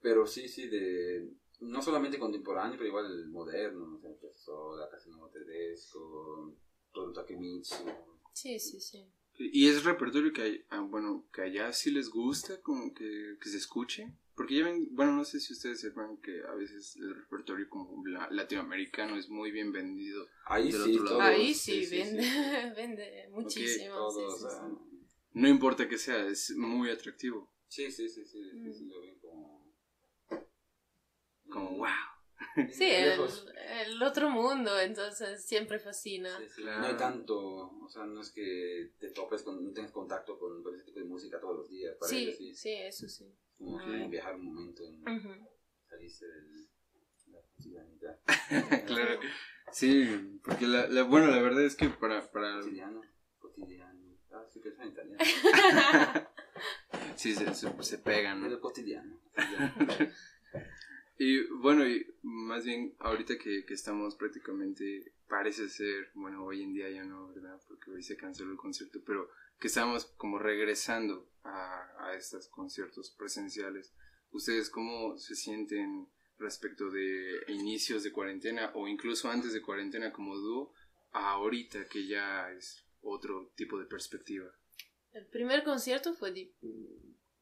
[0.00, 6.54] Pero sí, sí, de no solamente contemporáneo, pero igual moderno, no sé, Piazzolla, Casino Tedesco,
[6.92, 7.84] todo Takemitsu.
[8.32, 9.10] Sí, sí, sí.
[9.38, 13.48] ¿Y es repertorio que, hay, ah, bueno, que allá sí les gusta, como que, que
[13.48, 14.10] se escuche?
[14.34, 18.06] Porque ya ven, bueno, no sé si ustedes sepan que a veces el repertorio como
[18.06, 20.26] la- latinoamericano es muy bien vendido.
[20.46, 21.18] Ahí Del sí, otro lado.
[21.18, 22.28] todos, Ahí sí, vende, sí.
[22.76, 23.94] vende muchísimo.
[23.94, 25.06] Todos, sí, sí, sí.
[25.34, 27.50] No importa que sea, es muy atractivo.
[27.68, 28.72] sí, sí, sí, sí, sí, Mm.
[28.72, 29.66] sí, lo ven como...
[31.48, 31.78] Como, Mm.
[31.78, 31.88] wow.
[32.72, 33.20] Sí, el,
[33.86, 36.36] el otro mundo, entonces siempre fascina.
[36.38, 36.62] Sí, sí.
[36.62, 36.80] Claro.
[36.80, 40.62] No hay tanto, o sea, no es que te topes con, no tengas contacto con,
[40.62, 41.94] con ese tipo de música todos los días.
[41.96, 43.26] Para Sí, ellos sí, sí, eso sí.
[43.58, 45.48] como que viajar un momento en Ujú.
[45.88, 46.66] salirse de
[47.32, 48.18] la cotidianidad.
[48.86, 49.20] claro.
[49.72, 53.02] Sí, porque la, la- bueno, la verdad es que para, para Cotidiano,
[53.38, 54.16] cotidiano.
[54.32, 55.18] Ah, sí, que es en italiano.
[57.16, 58.48] sí se, se, se pegan, ¿no?
[58.48, 59.18] Pero cotidiano.
[59.34, 59.74] cotidiano.
[61.18, 66.74] Y bueno, y más bien ahorita que, que estamos prácticamente, parece ser, bueno, hoy en
[66.74, 67.60] día ya no, ¿verdad?
[67.66, 73.14] Porque hoy se canceló el concierto, pero que estamos como regresando a, a estos conciertos
[73.18, 73.94] presenciales.
[74.30, 80.36] ¿Ustedes cómo se sienten respecto de inicios de cuarentena o incluso antes de cuarentena como
[80.36, 80.74] dúo
[81.12, 84.50] ahorita que ya es otro tipo de perspectiva?
[85.12, 86.32] El primer concierto fue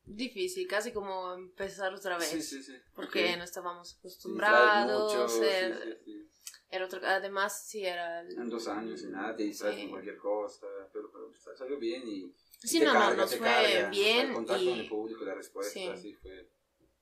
[0.06, 2.28] difícil, casi como empezar otra vez.
[2.28, 2.74] Sí, sí, sí.
[2.94, 3.38] Porque Ok.
[3.38, 5.12] no estábamos acostumbrados.
[5.14, 6.28] mucho, sí, era, sí, sí.
[6.70, 8.20] era otro, además, sí, era.
[8.20, 9.82] el- En dos años y nada, te distraes Sí.
[9.82, 12.34] con cualquier cosa, pero, pero sa- salió bien y...
[12.58, 14.74] Sí, te no, no, carga, nos te fue carga, o sea, bien El contacto con
[14.78, 14.88] el y.
[14.88, 16.14] público, la respuesta, Sí.
[16.14, 16.50] fue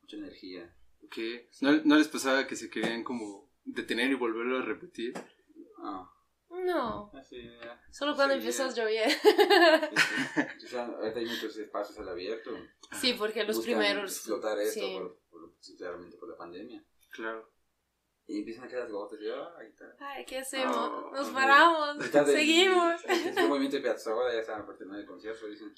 [0.00, 0.76] mucha energía.
[1.10, 1.48] ¿Qué?
[1.60, 5.14] ¿No, ¿No les pasaba que se querían como detener y volverlo a repetir?
[5.78, 6.08] Ah,
[6.64, 7.80] No, así, ya.
[7.90, 9.10] solo cuando Sí, empezó a llover.
[10.58, 10.76] Sí, sí.
[10.76, 12.50] Ahorita hay muchos espacios al abierto.
[13.00, 14.12] sí, porque los Buscan primeros.
[14.16, 14.94] explotar esto sí.
[14.98, 16.84] por, por, sí, claramente por la pandemia.
[17.10, 17.50] Claro.
[18.26, 19.96] Y empiezan a quedar las gotas y ah, ahí está.
[19.98, 20.76] Ay, ¿qué hacemos?
[20.76, 21.34] Oh, Nos ok.
[21.34, 23.02] paramos, del- seguimos.
[23.36, 25.46] El movimiento de Piazzolla ya estaban por terminar el concierto.
[25.48, 25.74] Dicen,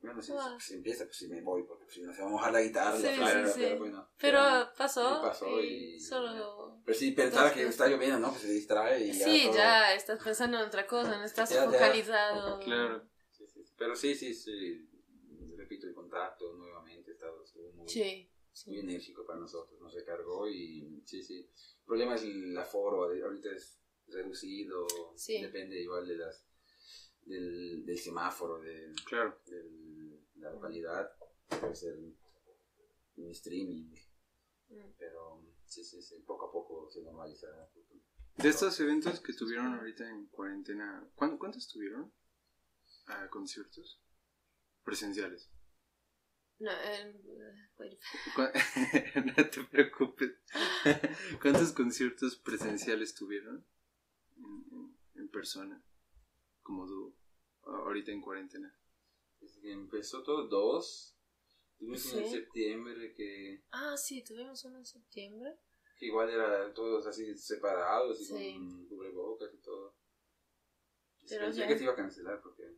[0.00, 0.56] bueno, si, Ah.
[0.58, 2.96] si empieza, pues si me voy, porque si no se va a mojar la guitarra,
[2.96, 3.60] Sí, la sí, sí.
[3.60, 4.08] pero bueno.
[4.18, 5.14] Pero Pero- pasó.
[5.16, 6.63] Sí, pasó y y- Solo.
[6.84, 7.74] Pero si pensara Dos que veces.
[7.74, 8.30] está lloviendo, ¿no?
[8.30, 9.24] Pues se distrae y ya.
[9.24, 11.70] Sí, todo- ya estás pensando en otra cosa, no estás Ya, ya.
[11.70, 12.60] focalizado.
[12.60, 13.08] Claro.
[13.30, 13.72] Sí, sí, sí.
[13.78, 14.90] Pero sí, sí, sí.
[15.56, 18.30] Repito, el contacto nuevamente estaba estuvo muy, Sí,
[18.66, 18.80] muy sí.
[18.80, 19.80] enérgico para nosotros.
[19.80, 21.38] Nos recargó y sí, sí.
[21.78, 23.04] El problema es el aforo.
[23.04, 24.86] Ahorita es reducido.
[25.16, 25.40] Sí.
[25.40, 26.46] Depende igual de las
[27.22, 29.40] del, del semáforo, de, Claro.
[29.46, 31.10] del- de la localidad.
[31.60, 31.96] Puede ser
[33.16, 33.90] un streaming.
[34.68, 34.90] Mm.
[34.98, 35.42] Pero
[35.74, 36.20] sí, sí, sí.
[36.26, 37.68] Poco a poco se normalizará.
[38.36, 42.12] De estos eventos que tuvieron ahorita en cuarentena, ¿cuán- ¿cuántos tuvieron?
[43.06, 44.00] Ah, conciertos
[44.84, 45.50] presenciales.
[46.58, 47.14] No, eh,
[47.78, 48.00] wait.
[48.34, 48.52] ¿Cu-
[49.36, 50.32] no te preocupes.
[51.42, 53.66] ¿Cuántos conciertos presenciales tuvieron
[54.36, 55.84] en, en- en persona?
[56.62, 57.16] Como dúo,
[57.62, 58.74] ahorita en cuarentena.
[59.40, 61.16] Desde que empezó todo, dos.
[61.76, 62.32] Tuvimos uno en Sí.
[62.32, 65.58] septiembre que, Ah, sí, tuvimos uno en septiembre.
[65.96, 68.54] Que igual era todos así separados y Sí.
[68.54, 69.94] con cubrebocas y todo.
[71.28, 72.76] Pero Pensé ya- que se iba a cancelar porque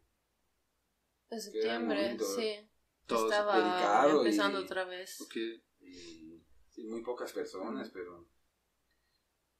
[1.31, 2.68] En septiembre, sí.
[3.07, 5.20] Todos Estaba y- empezando otra vez.
[5.20, 5.37] Ok,
[5.81, 8.29] y, sí, muy pocas personas, pero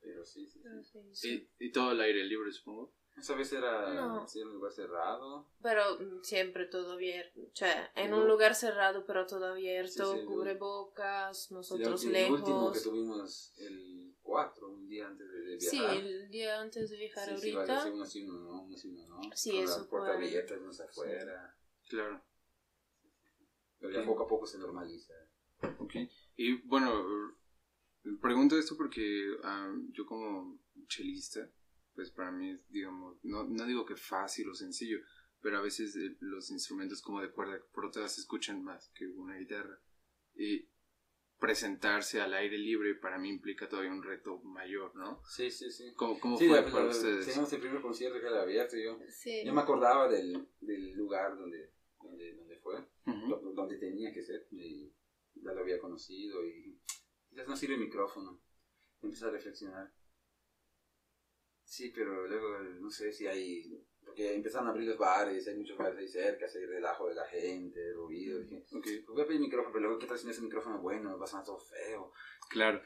[0.01, 1.01] pero sí, sí, Pero, sí.
[1.03, 1.51] sí, sí.
[1.59, 2.95] Y, y todo al aire libre, supongo.
[3.17, 4.29] Esa vez era No.
[4.29, 5.49] sí, un lugar cerrado.
[5.63, 7.41] Pero mm, siempre todo abierto.
[7.41, 8.19] O sea, en No.
[8.23, 12.79] un lugar cerrado, pero todo abierto, Sí, sí, cubrebocas, nosotros el, el último lejos.
[12.79, 15.97] que tuvimos el 4, un día antes de, de Sí, viajar.
[15.97, 17.59] el día antes de viajar ahorita.
[17.65, 19.21] vale, sí, uno sí, uno no, uno sí, uno no.
[19.35, 21.57] Sí, Con eso la puerta fue- abierta, unos afuera.
[21.89, 22.23] Claro.
[23.79, 25.15] Pero ya poco a poco se normaliza.
[25.79, 25.95] Ok.
[26.37, 27.35] Y bueno,
[28.21, 31.49] pregunto esto porque ah, yo como chelista,
[31.97, 34.99] pues para mí es, digamos, no, no digo que fácil o sencillo,
[35.41, 39.07] pero a veces eh, los instrumentos como de cuerda por otras se escuchan más que
[39.09, 39.81] una guitarra.
[40.35, 40.69] Y
[41.39, 45.23] presentarse al aire libre para mí implica todavía un reto mayor, ¿no?
[45.29, 45.93] Sí, sí, sí.
[45.95, 47.27] ¿Cómo, cómo Sí, fue la- para la- ustedes?
[47.27, 48.77] Teníamos el primer concierto que era abierto.
[48.77, 49.43] Yo, Sí.
[49.45, 53.29] yo me acordaba del, del lugar donde, donde, donde fue, Ujú.
[53.29, 54.47] do- donde tenía que ser.
[54.51, 54.93] Y
[55.35, 56.81] ya lo había conocido y
[57.29, 58.41] quizás no sirve el micrófono.
[59.03, 59.93] Empecé a reflexionar.
[61.67, 63.85] Sí, pero luego no sé si hay...
[64.05, 67.27] Porque empezaron a abrir los bares, hay muchos bares ahí cerca, hay relajo de la
[67.27, 68.39] gente, ruido.
[68.39, 70.45] Dije, Ok, pues voy a pedir micrófono, pero luego, ¿qué tal si no es un
[70.45, 71.19] micrófono bueno?
[71.19, 72.13] Va a sonar todo feo.
[72.49, 72.81] claro.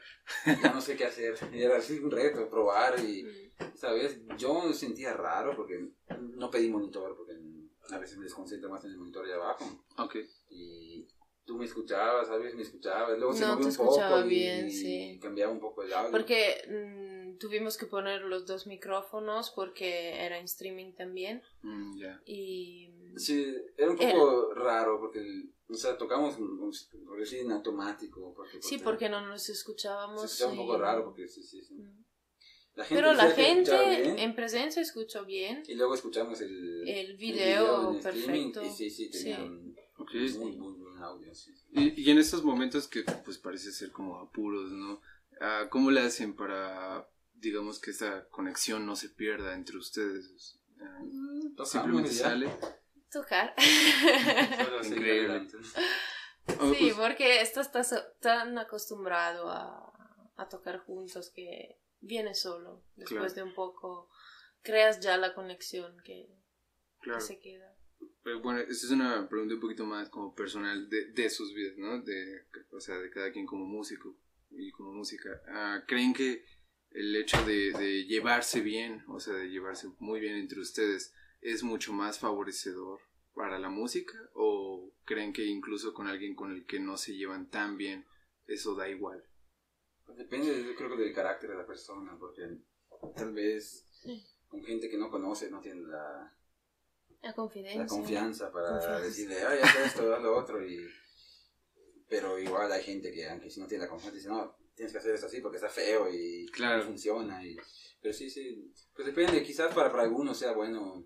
[0.45, 1.35] Ya no sé qué hacer.
[1.53, 3.51] Y era así un reto, probar y...
[3.75, 4.19] ¿Sabes?
[4.37, 5.87] Yo me sentía raro porque
[6.19, 7.33] no pedí monitor, porque
[7.91, 9.63] a veces me desconcentro más en el monitor de abajo.
[9.99, 10.15] Ok,
[10.49, 11.07] Y
[11.45, 14.67] tú me escuchabas, a veces me escuchabas, luego se No, movía te un poco bien,
[14.67, 15.19] y sí.
[15.21, 16.11] cambiaba un poco el audio.
[16.11, 16.61] Porque
[17.41, 21.41] tuvimos que poner los dos micrófonos porque era en streaming también.
[21.63, 22.21] Mm, ya.
[22.25, 26.35] Y Sí, era un poco raro porque, el- o sea, tocamos,
[27.05, 28.33] por decir, en automático.
[28.35, 30.21] Porque, sí, porque no nos escuchábamos.
[30.21, 31.73] Se escuchaba un poco y- raro porque sí, sí, sí.
[31.73, 32.05] Mm.
[32.75, 35.61] La gente Pero la gente en presencia escuchó bien.
[35.67, 38.63] Y luego escuchamos el, El video en streaming, perfecto.
[38.65, 39.41] Y sí, sí, tenía Sí.
[39.43, 40.11] un Ok.
[40.37, 41.35] muy, muy buen audio.
[41.35, 41.65] Sí, sí.
[41.73, 45.01] Y, y en estos momentos que pues parece ser como apuros, ¿no?
[45.41, 47.05] Ah, ¿Cómo le hacen para,
[47.41, 50.57] digamos, que esa conexión no se pierda entre ustedes?
[50.83, 50.99] Ah,
[51.55, 52.23] Tocamos simplemente ya.
[52.23, 52.49] sale.
[53.11, 53.53] Tocar.
[54.83, 55.47] Increíble.
[56.59, 57.69] Oh, sí, pues, porque estás
[58.19, 59.93] tan acostumbrado a,
[60.37, 62.83] a tocar juntos que viene solo.
[62.95, 63.33] Después Claro.
[63.35, 64.09] de un poco
[64.63, 66.29] creas ya la conexión que,
[67.19, 67.75] se queda.
[68.23, 71.77] Pero bueno, esta es una pregunta un poquito más como personal de, de sus vidas,
[71.77, 72.01] ¿no?
[72.01, 74.15] De, o sea, de cada quien como músico
[74.49, 75.29] y como música.
[75.47, 76.43] Ah, ¿Creen que
[76.91, 81.63] el hecho de, de llevarse bien, o sea, de llevarse muy bien entre ustedes, es
[81.63, 82.99] mucho más favorecedor
[83.33, 84.13] para la música?
[84.33, 88.05] ¿O creen que incluso con alguien con el que no se llevan tan bien,
[88.47, 89.23] eso da igual?
[90.17, 92.41] Depende, yo creo que del carácter de la persona, porque
[93.15, 93.85] tal vez
[94.49, 96.35] con gente que no conoce no tiene la,
[97.21, 97.81] La confidencia.
[97.83, 98.99] la confianza para Confianza.
[99.01, 100.65] decirle, ay, haz esto, haz lo otro.
[100.65, 100.85] Y...
[102.09, 104.99] Pero igual hay gente que, aunque si no tiene la confianza, dice, no, tienes que
[104.99, 106.79] hacer esto así porque está feo y Claro.
[106.79, 107.43] no funciona.
[107.45, 107.55] Y...
[108.01, 111.05] Pero sí, sí, pues depende, quizás para, para algunos sea bueno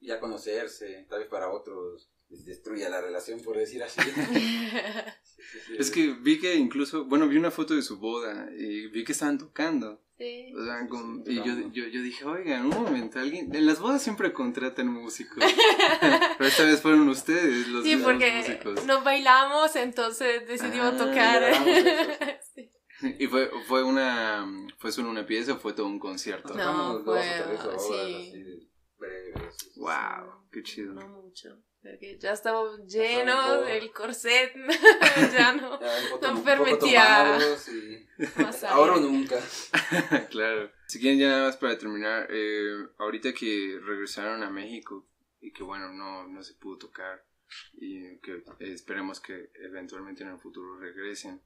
[0.00, 4.00] ya conocerse, tal vez para otros les destruya la relación, por decir así.
[5.44, 5.76] Sí, sí, sí.
[5.78, 9.12] Es que vi que incluso, bueno, vi una foto de su boda y vi que
[9.12, 10.02] estaban tocando.
[10.16, 10.52] sí.
[10.54, 13.78] O sea, con- sí, y yo, yo, yo dije, oigan, un momento, alguien, en las
[13.80, 15.36] bodas siempre contratan músicos,
[16.38, 18.86] pero esta vez fueron ustedes los, Sí, los porque músicos.
[18.86, 21.42] no bailamos, entonces decidimos Ah, tocar.
[23.18, 24.46] ¿Y fue, fue una,
[24.78, 26.54] fue solo una pieza o fue todo un concierto?
[26.54, 27.94] No, Tocamos dos o fue- tres horas sí.
[27.94, 29.72] así, breves.
[29.76, 30.94] Wow, qué chido.
[30.94, 31.58] No mucho.
[31.82, 34.52] Porque ya estaba lleno el corset.
[35.36, 35.78] ya no.
[35.80, 37.38] Ya, No permitía.
[37.70, 39.36] y- Más Ahora o nunca.
[40.30, 40.70] claro.
[40.86, 45.06] Si quieren ya nada más para terminar, eh, ahorita que regresaron a México
[45.40, 47.22] y que bueno, no, no se pudo tocar
[47.74, 51.42] y que esperemos que eventualmente en el futuro regresen,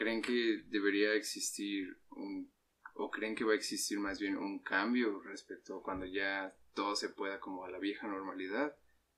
[0.00, 2.50] ¿creen que debería existir un,
[2.94, 6.96] o creen que va a existir más bien un cambio respecto a cuando ya todo
[6.96, 8.74] se pueda como a la vieja normalidad?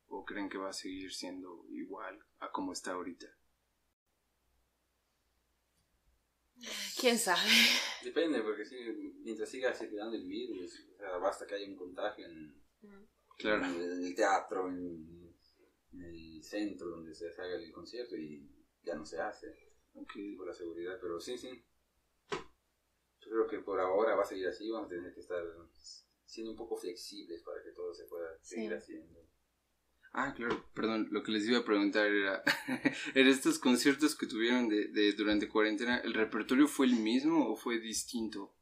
[0.08, 3.28] ¿O creen que va a seguir siendo igual a como está ahorita?
[6.98, 7.48] ¿Quién sabe?
[8.02, 8.76] Depende, porque sí,
[9.22, 12.60] mientras siga circulando el virus, o sea, basta que haya un contagio en,
[13.38, 13.64] Claro.
[13.66, 15.32] en el teatro, en,
[15.92, 18.50] en el centro donde se haga el concierto y
[18.82, 20.12] ya no se hace Ok.
[20.37, 21.64] por la seguridad, pero sí, sí.
[22.31, 25.42] Yo creo que por ahora va a seguir así, vamos a tener que estar
[26.24, 28.74] siendo un poco flexibles para que todo se pueda seguir Sí.
[28.74, 29.20] haciendo.
[30.14, 32.42] Ah, claro, perdón, lo que les iba a preguntar era,
[33.14, 37.57] en estos conciertos que tuvieron de, de durante cuarentena, ¿el repertorio fue el mismo o
[37.57, 38.55] fue distinto?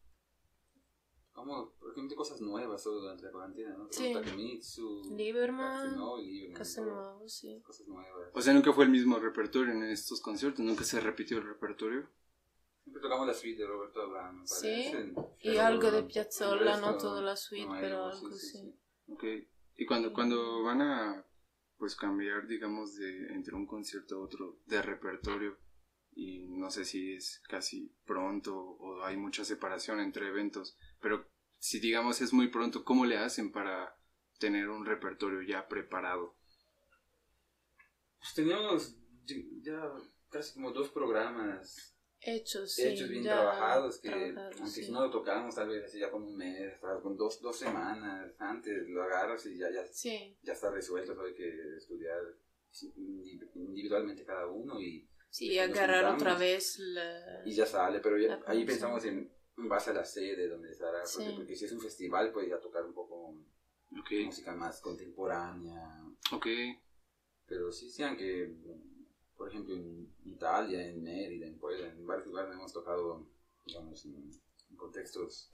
[1.33, 3.88] Como, por ejemplo, cosas nuevas solo durante la cuarentena, ¿no?
[3.90, 4.12] Sí.
[4.12, 7.61] Takemitsu, Lieberman, Lieberman, Casa Nuevo, sí.
[7.62, 8.31] Cosas nuevas.
[8.33, 12.09] O sea, nunca fue el mismo repertorio en estos conciertos, nunca se repitió el repertorio.
[12.85, 15.14] Siempre tocamos la suite de Roberto Abraham, me Sí, parece.
[15.40, 18.59] Y algo de Piazzolla, no toda la suite, nuevo, pero algo sí, sí.
[18.59, 18.74] sí.
[19.09, 19.24] Ok,
[19.76, 21.26] y cuando, cuando van a,
[21.76, 25.59] pues, cambiar, digamos, de entre un concierto a otro de repertorio,
[26.12, 31.26] y no sé si es casi pronto o hay mucha separación entre eventos, pero
[31.61, 33.96] si, digamos, es muy pronto, ¿cómo le hacen para
[34.40, 36.35] tener un repertorio ya preparado?
[38.18, 38.94] Pues teníamos
[39.62, 39.92] ya
[40.31, 44.85] casi como dos programas hechos, sí, hechos bien trabajados que aunque sí.
[44.87, 48.33] si no lo tocamos tal vez así ya con un mes, con dos, dos semanas
[48.38, 52.20] antes lo agarras y ya, ya, Sí, ya está resuelto, solo hay que estudiar
[52.96, 57.42] indi- individualmente cada uno y, sí, Nos agarrar juntamos otra vez la...
[57.44, 61.01] y ya sale, pero ya- ahí pensamos en, en base a la sede donde estará,
[61.03, 61.35] porque, Sí.
[61.37, 63.35] porque si es un festival ya tocar un poco
[63.90, 66.46] música más contemporánea, ok.
[67.46, 68.55] pero sí sean que,
[69.37, 73.27] por ejemplo, en Italia, en Mérida, en Puebla, en varios lugares hemos tocado,
[73.66, 74.31] digamos, en,
[74.70, 75.51] en contextos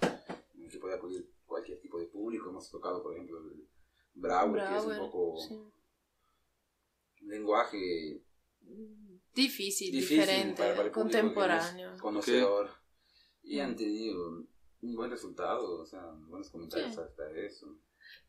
[0.54, 2.48] en los que puede acudir cualquier tipo de público.
[2.50, 3.66] Hemos tocado, por ejemplo, el
[4.14, 5.54] Brauer, que es un poco sí.
[5.54, 8.22] un lenguaje
[9.34, 11.96] Difícil, difícil diferente, para, para el contemporáneo.
[12.00, 12.70] conocedor.
[13.48, 14.44] Y han tenido
[14.82, 17.00] un buen resultado, o sea, buenos comentarios Sí.
[17.00, 17.78] hasta eso.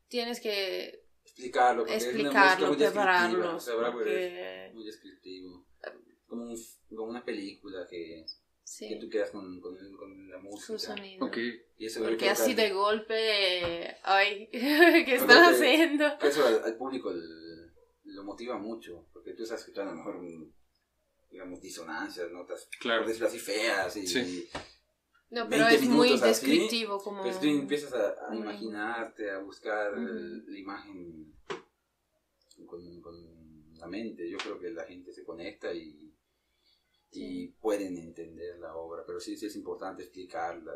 [0.08, 3.54] Tienes que Explicarlo, porque es una música explicarlo, muy descriptiva.
[3.56, 4.70] O sea, Brauer es porque...
[4.74, 5.66] muy descriptivo.
[6.26, 8.26] Como, un- como una película que, que
[8.64, 10.78] Sí, tú quedas con, con, con la su música.
[10.78, 11.26] sonido.
[11.26, 11.36] Ok,
[11.78, 16.06] Y eso Porque que así al- de golpe, ay, ¿qué Porque- haciendo?
[16.22, 17.70] Eso al, al público el-
[18.04, 20.54] lo motiva mucho, porque tú estás escuchando a lo mejor, un-
[21.30, 23.00] digamos, disonancias, notas, Claro.
[23.02, 24.48] por decirlo así, feas, y, Sí.
[25.30, 27.22] No, pero 20 es muy así, descriptivo como...
[27.22, 31.34] pues tú empiezas a, a imaginarte, a buscar la imagen
[32.66, 34.28] con, con la mente.
[34.28, 36.14] Yo creo que la gente se conecta y,
[37.12, 40.72] y pueden entender la obra, pero sí, sí es importante explicarla,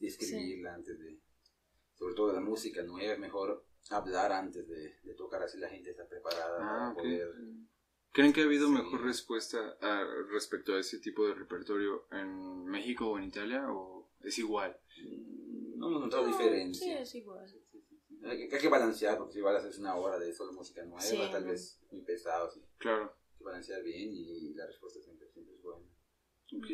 [0.00, 1.18] describirla antes de,
[1.94, 5.90] sobre todo la música nueva, es mejor hablar antes de, de tocar, así la gente
[5.90, 7.32] está preparada Ah, para poder...
[8.12, 8.72] ¿creen que ha habido Sí.
[8.74, 13.93] mejor respuesta a- respecto a ese tipo de repertorio en México o en Italia o
[14.24, 14.76] es igual?
[15.02, 16.86] Mm, No hemos notado No, diferencia.
[16.86, 17.44] Sí, es igual.
[18.24, 21.00] Hay, que, hay que balancear, porque si igual haces una hora de solo música nueva,
[21.02, 21.50] Sí, tal no.
[21.50, 22.62] vez muy pesado, sí.
[22.78, 23.14] Claro.
[23.32, 25.84] hay que balancear bien y la respuesta siempre, siempre es buena.
[26.56, 26.66] Ok,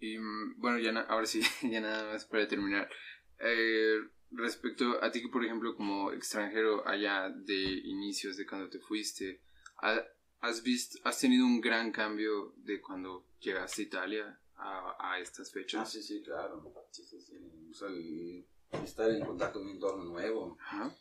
[0.00, 2.90] y mm, bueno, ya na- ahora sí, ya nada más para terminar.
[3.38, 3.98] Eh,
[4.32, 9.40] respecto a ti, que por ejemplo, como extranjero allá de inicios de cuando te fuiste,
[9.78, 10.04] ha-
[10.40, 15.48] ¿has visto, has tenido un gran cambio de cuando llegaste a Italia a, a estas
[15.48, 15.90] Ah, fechas?
[15.90, 16.72] sí, sí, claro.
[16.90, 17.36] Sí, sí, sí.
[17.70, 18.46] O sea, el
[18.84, 20.94] estar en contacto con un entorno nuevo Ajá.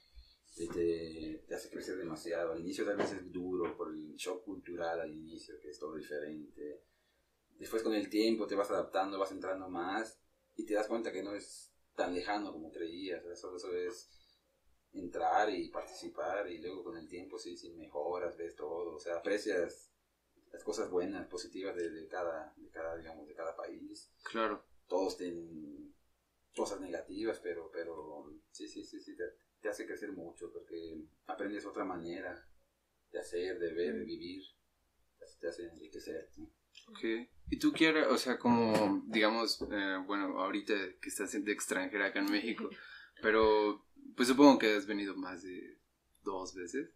[0.55, 2.51] te, te hace crecer demasiado.
[2.53, 5.95] Al inicio tal vez es duro por el shock cultural al inicio, que es todo
[5.95, 6.83] diferente.
[7.57, 10.19] Después con el tiempo te vas adaptando, vas entrando más
[10.55, 13.21] y te das cuenta que no es tan lejano como creías.
[13.23, 14.09] o sea, Solo, solo es
[14.93, 18.95] entrar y participar y luego con el tiempo sí, sí mejoras, ves todo.
[18.95, 19.88] O sea, aprecias
[20.51, 24.63] las cosas buenas, positivas de, de cada, de cada, digamos, de cada país Claro.
[24.87, 25.93] todos tienen
[26.55, 29.23] cosas negativas, pero, pero sí, sí, sí, sí, te,
[29.61, 32.47] te hace crecer mucho porque aprendes otra manera
[33.11, 34.43] de hacer, de ver, de vivir,
[35.17, 36.41] te hace- te hace enriquecerte.
[36.87, 37.29] Ok.
[37.51, 42.19] ¿Y tú quieres, o sea, como, digamos, eh, bueno, ahorita que estás de extranjera acá
[42.19, 42.69] en México,
[43.21, 43.85] pero
[44.15, 45.79] pues supongo que has venido más de
[46.23, 46.89] dos veces?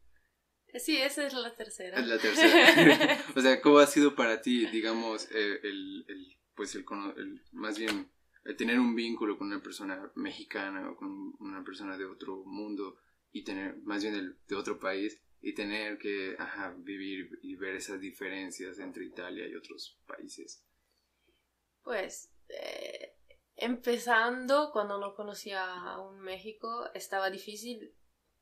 [0.80, 2.00] Sí, esa es la tercera.
[2.00, 3.20] Es la tercera.
[3.36, 6.86] o sea, ¿cómo ha sido para ti, digamos, eh, el, el, pues el,
[7.18, 8.10] el- más bien,
[8.44, 12.98] el tener un vínculo con una persona mexicana o con una persona de otro mundo
[13.32, 17.76] y tener, más bien el- de otro país y tener que, ajá, vivir y ver
[17.76, 20.64] esas diferencias entre Italia y otros países?
[21.84, 23.14] Pues, eh,
[23.56, 27.94] empezando, cuando no conocía aún México, estaba difícil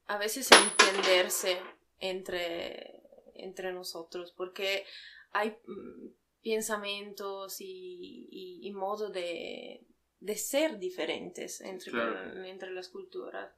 [0.06, 1.60] a veces entenderse
[2.02, 3.02] entre,
[3.36, 4.86] entre nosotros, porque
[5.32, 6.08] hay mm,
[6.44, 9.86] pensamientos y, y, y modo de,
[10.20, 12.44] de ser diferentes entre, Claro.
[12.46, 13.54] entre las culturas.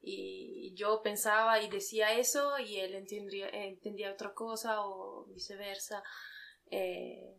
[0.00, 6.02] Y yo pensaba y decía eso y él entendía, entendía otra cosa o viceversa.
[6.70, 7.34] Eh,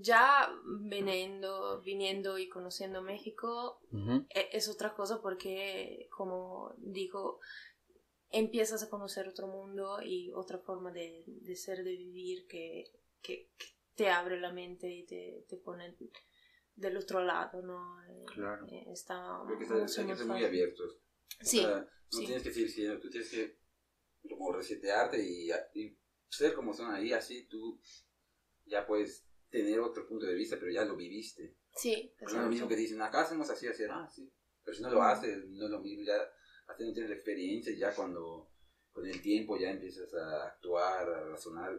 [0.00, 3.80] ya viniendo, viniendo y conociendo México
[4.30, 7.40] e- es otra cosa porque, como digo,
[8.32, 12.90] empiezas a conocer otro mundo y otra forma de, de ser, de vivir que,
[13.20, 15.96] que, que te abre la mente y te, te pone
[16.74, 18.02] del otro lado, ¿no?
[18.04, 18.66] Eh, Claro.
[18.68, 20.98] eh, Está Creo que está- hay que ser muy abiertos.
[21.40, 22.26] O Sí, sea, no sí.
[22.26, 23.58] tienes que seguir siendo, tú tienes que
[24.28, 27.80] como resetearte y, y ser como son ahí, así tú
[28.64, 31.56] ya puedes tener otro punto de vista, pero ya lo viviste.
[31.74, 34.30] Sí, No es lo mismo que dicen, acá hacemos así, así, ah, sí.
[34.64, 36.14] Pero si no lo haces, no es lo mismo, ya
[36.72, 38.48] hasta no tienes la experiencia, ya cuando
[38.92, 41.72] con el tiempo ya empiezas a actuar, a razonar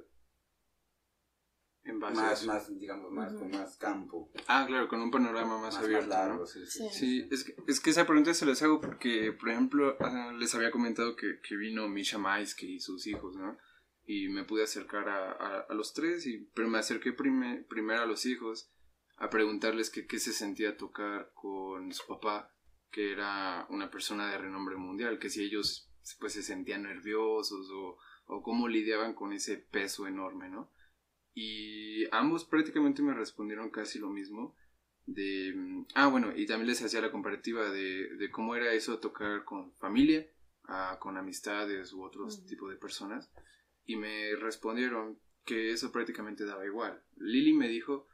[1.85, 5.73] En base más, más, digamos, más, con más campo, Ah, claro, con un panorama más,
[5.75, 6.07] más, abierto.
[6.07, 6.39] más largo.
[6.39, 6.47] ¿no?
[6.47, 6.89] Sí, sí, Sí.
[6.91, 10.55] Sí, es que, es que esa pregunta se las hago porque, por ejemplo, ah, les
[10.55, 13.57] había comentado que, que vino Misha Maisky y sus hijos, ¿no?
[14.05, 18.01] Y me pude acercar a, a, a los tres, y, pero me acerqué prime- primero
[18.01, 18.69] a los hijos
[19.17, 22.52] a preguntarles que qué se sentía tocar con su papá,
[22.93, 25.89] que era una persona de renombre mundial, que si ellos
[26.19, 30.71] pues se sentían nerviosos o, o cómo lidiaban con ese peso enorme, ¿no?
[31.33, 34.55] Y ambos prácticamente me respondieron casi lo mismo.
[35.05, 39.43] De, ah, bueno, y también les hacía la comparativa de, de cómo era eso tocar
[39.43, 40.29] con familia,
[40.65, 43.33] ah, con amistades u otros tipos de personas.
[43.85, 47.03] Y me respondieron que eso prácticamente daba igual.
[47.15, 48.07] Lily me dijo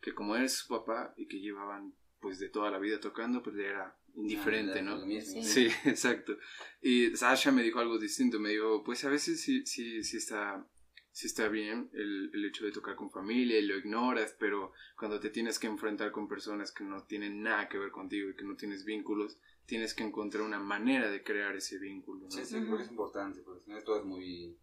[0.00, 3.56] que como es su papá y que llevaban pues de toda la vida tocando, pues
[3.56, 5.00] le era indiferente, ¿no?
[5.20, 5.42] Sí.
[5.42, 6.36] Sí, exacto.
[6.80, 10.66] Y Sasha me dijo algo distinto, me dijo, pues a veces sí, sí, sí está,
[11.12, 15.18] sí está bien el, el hecho de tocar con familia y lo ignoras, pero cuando
[15.20, 18.44] te tienes que enfrentar con personas que no tienen nada que ver contigo y que
[18.44, 22.30] no tienes vínculos, tienes que encontrar una manera de crear ese vínculo, ¿no?
[22.30, 24.58] Sí, sí, porque es importante, porque si no todo es muy...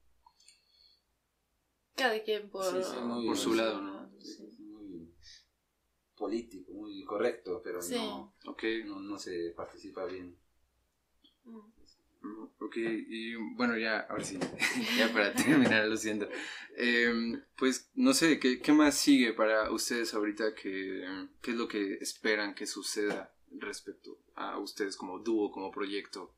[1.96, 4.12] Cada quien por, Sí, sí, muy- Por su lado, ¿no?
[4.20, 4.44] Sí.
[6.18, 7.96] Político, muy correcto, pero Sí.
[7.96, 8.34] no,
[8.86, 10.36] no, no se participa bien.
[11.46, 11.60] Mm.
[12.60, 14.38] Ok, y bueno, ya, ahora sí,
[14.98, 16.28] ya para terminar, lo siento.
[16.76, 20.54] Em, pues no sé, ¿qué, ¿qué más sigue para ustedes ahorita?
[20.56, 21.06] ¿Qué,
[21.42, 26.34] ¿Qué es lo que esperan que suceda respecto a ustedes como dúo, como proyecto?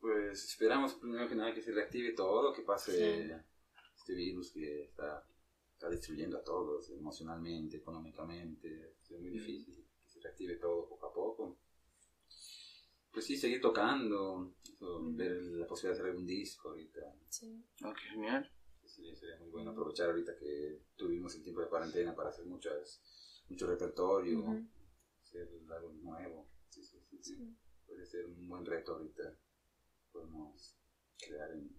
[0.00, 2.92] Pues esperamos primero que nada que se reactive todo, que pase
[3.28, 3.32] Sí.
[3.96, 5.24] este virus que está,
[5.82, 8.94] está destruyendo a todos emocionalmente, económicamente.
[9.02, 11.58] Es muy difícil que se reactive todo poco a poco.
[13.10, 17.00] Pues sí, seguir tocando, eso, ver la posibilidad de hacer algún disco ahorita.
[17.28, 17.64] Sí.
[17.84, 18.48] Ok, genial.
[18.84, 23.42] Sí, sería muy bueno aprovechar ahorita que tuvimos el tiempo de cuarentena para hacer muchas,
[23.48, 24.44] mucho repertorio,
[25.20, 26.48] hacer algo nuevo.
[26.68, 27.34] Sí, sí, sí, sí.
[27.36, 27.56] Sí.
[27.86, 29.36] Puede ser un buen reto ahorita.
[30.12, 30.76] Podemos
[31.18, 31.76] crear en-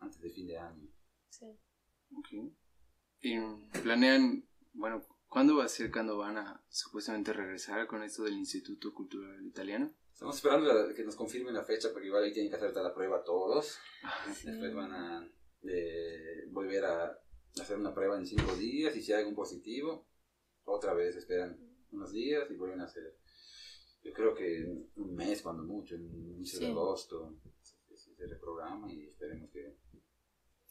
[0.00, 0.86] antes de fin de año.
[1.30, 1.46] Sí.
[2.14, 2.52] Ok.
[3.20, 3.38] ¿Y
[3.82, 8.92] planean, bueno, cuándo va a ser cuando van a supuestamente regresar con esto del Instituto
[8.94, 9.92] Cultural Italiano?
[10.12, 12.88] Estamos esperando a que nos confirmen la fecha porque igual ahí tienen que hacer toda
[12.88, 13.78] la prueba todos.
[14.34, 14.46] Sí.
[14.50, 15.30] Después van a
[15.62, 17.18] eh, volver a
[17.60, 20.08] hacer una prueba en cinco días y si hay algún positivo,
[20.64, 21.58] otra vez esperan
[21.90, 23.16] unos días y vuelven a hacer.
[24.02, 24.64] Yo creo que
[24.96, 26.70] un mes, cuando mucho, en el inicio de Sí.
[26.72, 29.76] agosto, se, se- se reprograma y esperemos que,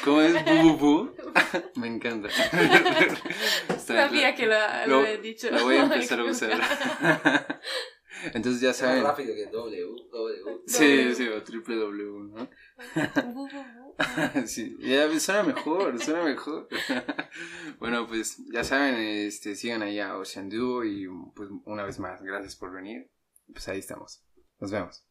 [0.04, 0.34] ¿Cómo es?
[0.80, 1.12] Bu.
[1.76, 2.30] Me encanta.
[3.80, 4.56] sabía que lo,
[4.88, 5.52] lo, lo he dicho.
[5.52, 7.60] lo voy a empezar a usar.
[8.34, 9.04] Entonces ya Es más saben.
[9.04, 10.62] rápido que W, W.
[10.68, 12.50] Sí, sí, o triple W, ¿no?
[14.46, 16.68] Sí, ya suena mejor, suena mejor.
[17.80, 22.22] Bueno, pues ya saben, este, sigan ahí a Ocean Duo y pues una vez más,
[22.22, 23.10] gracias por venir.
[23.52, 24.24] Pues ahí estamos.
[24.60, 25.06] Nos vemos.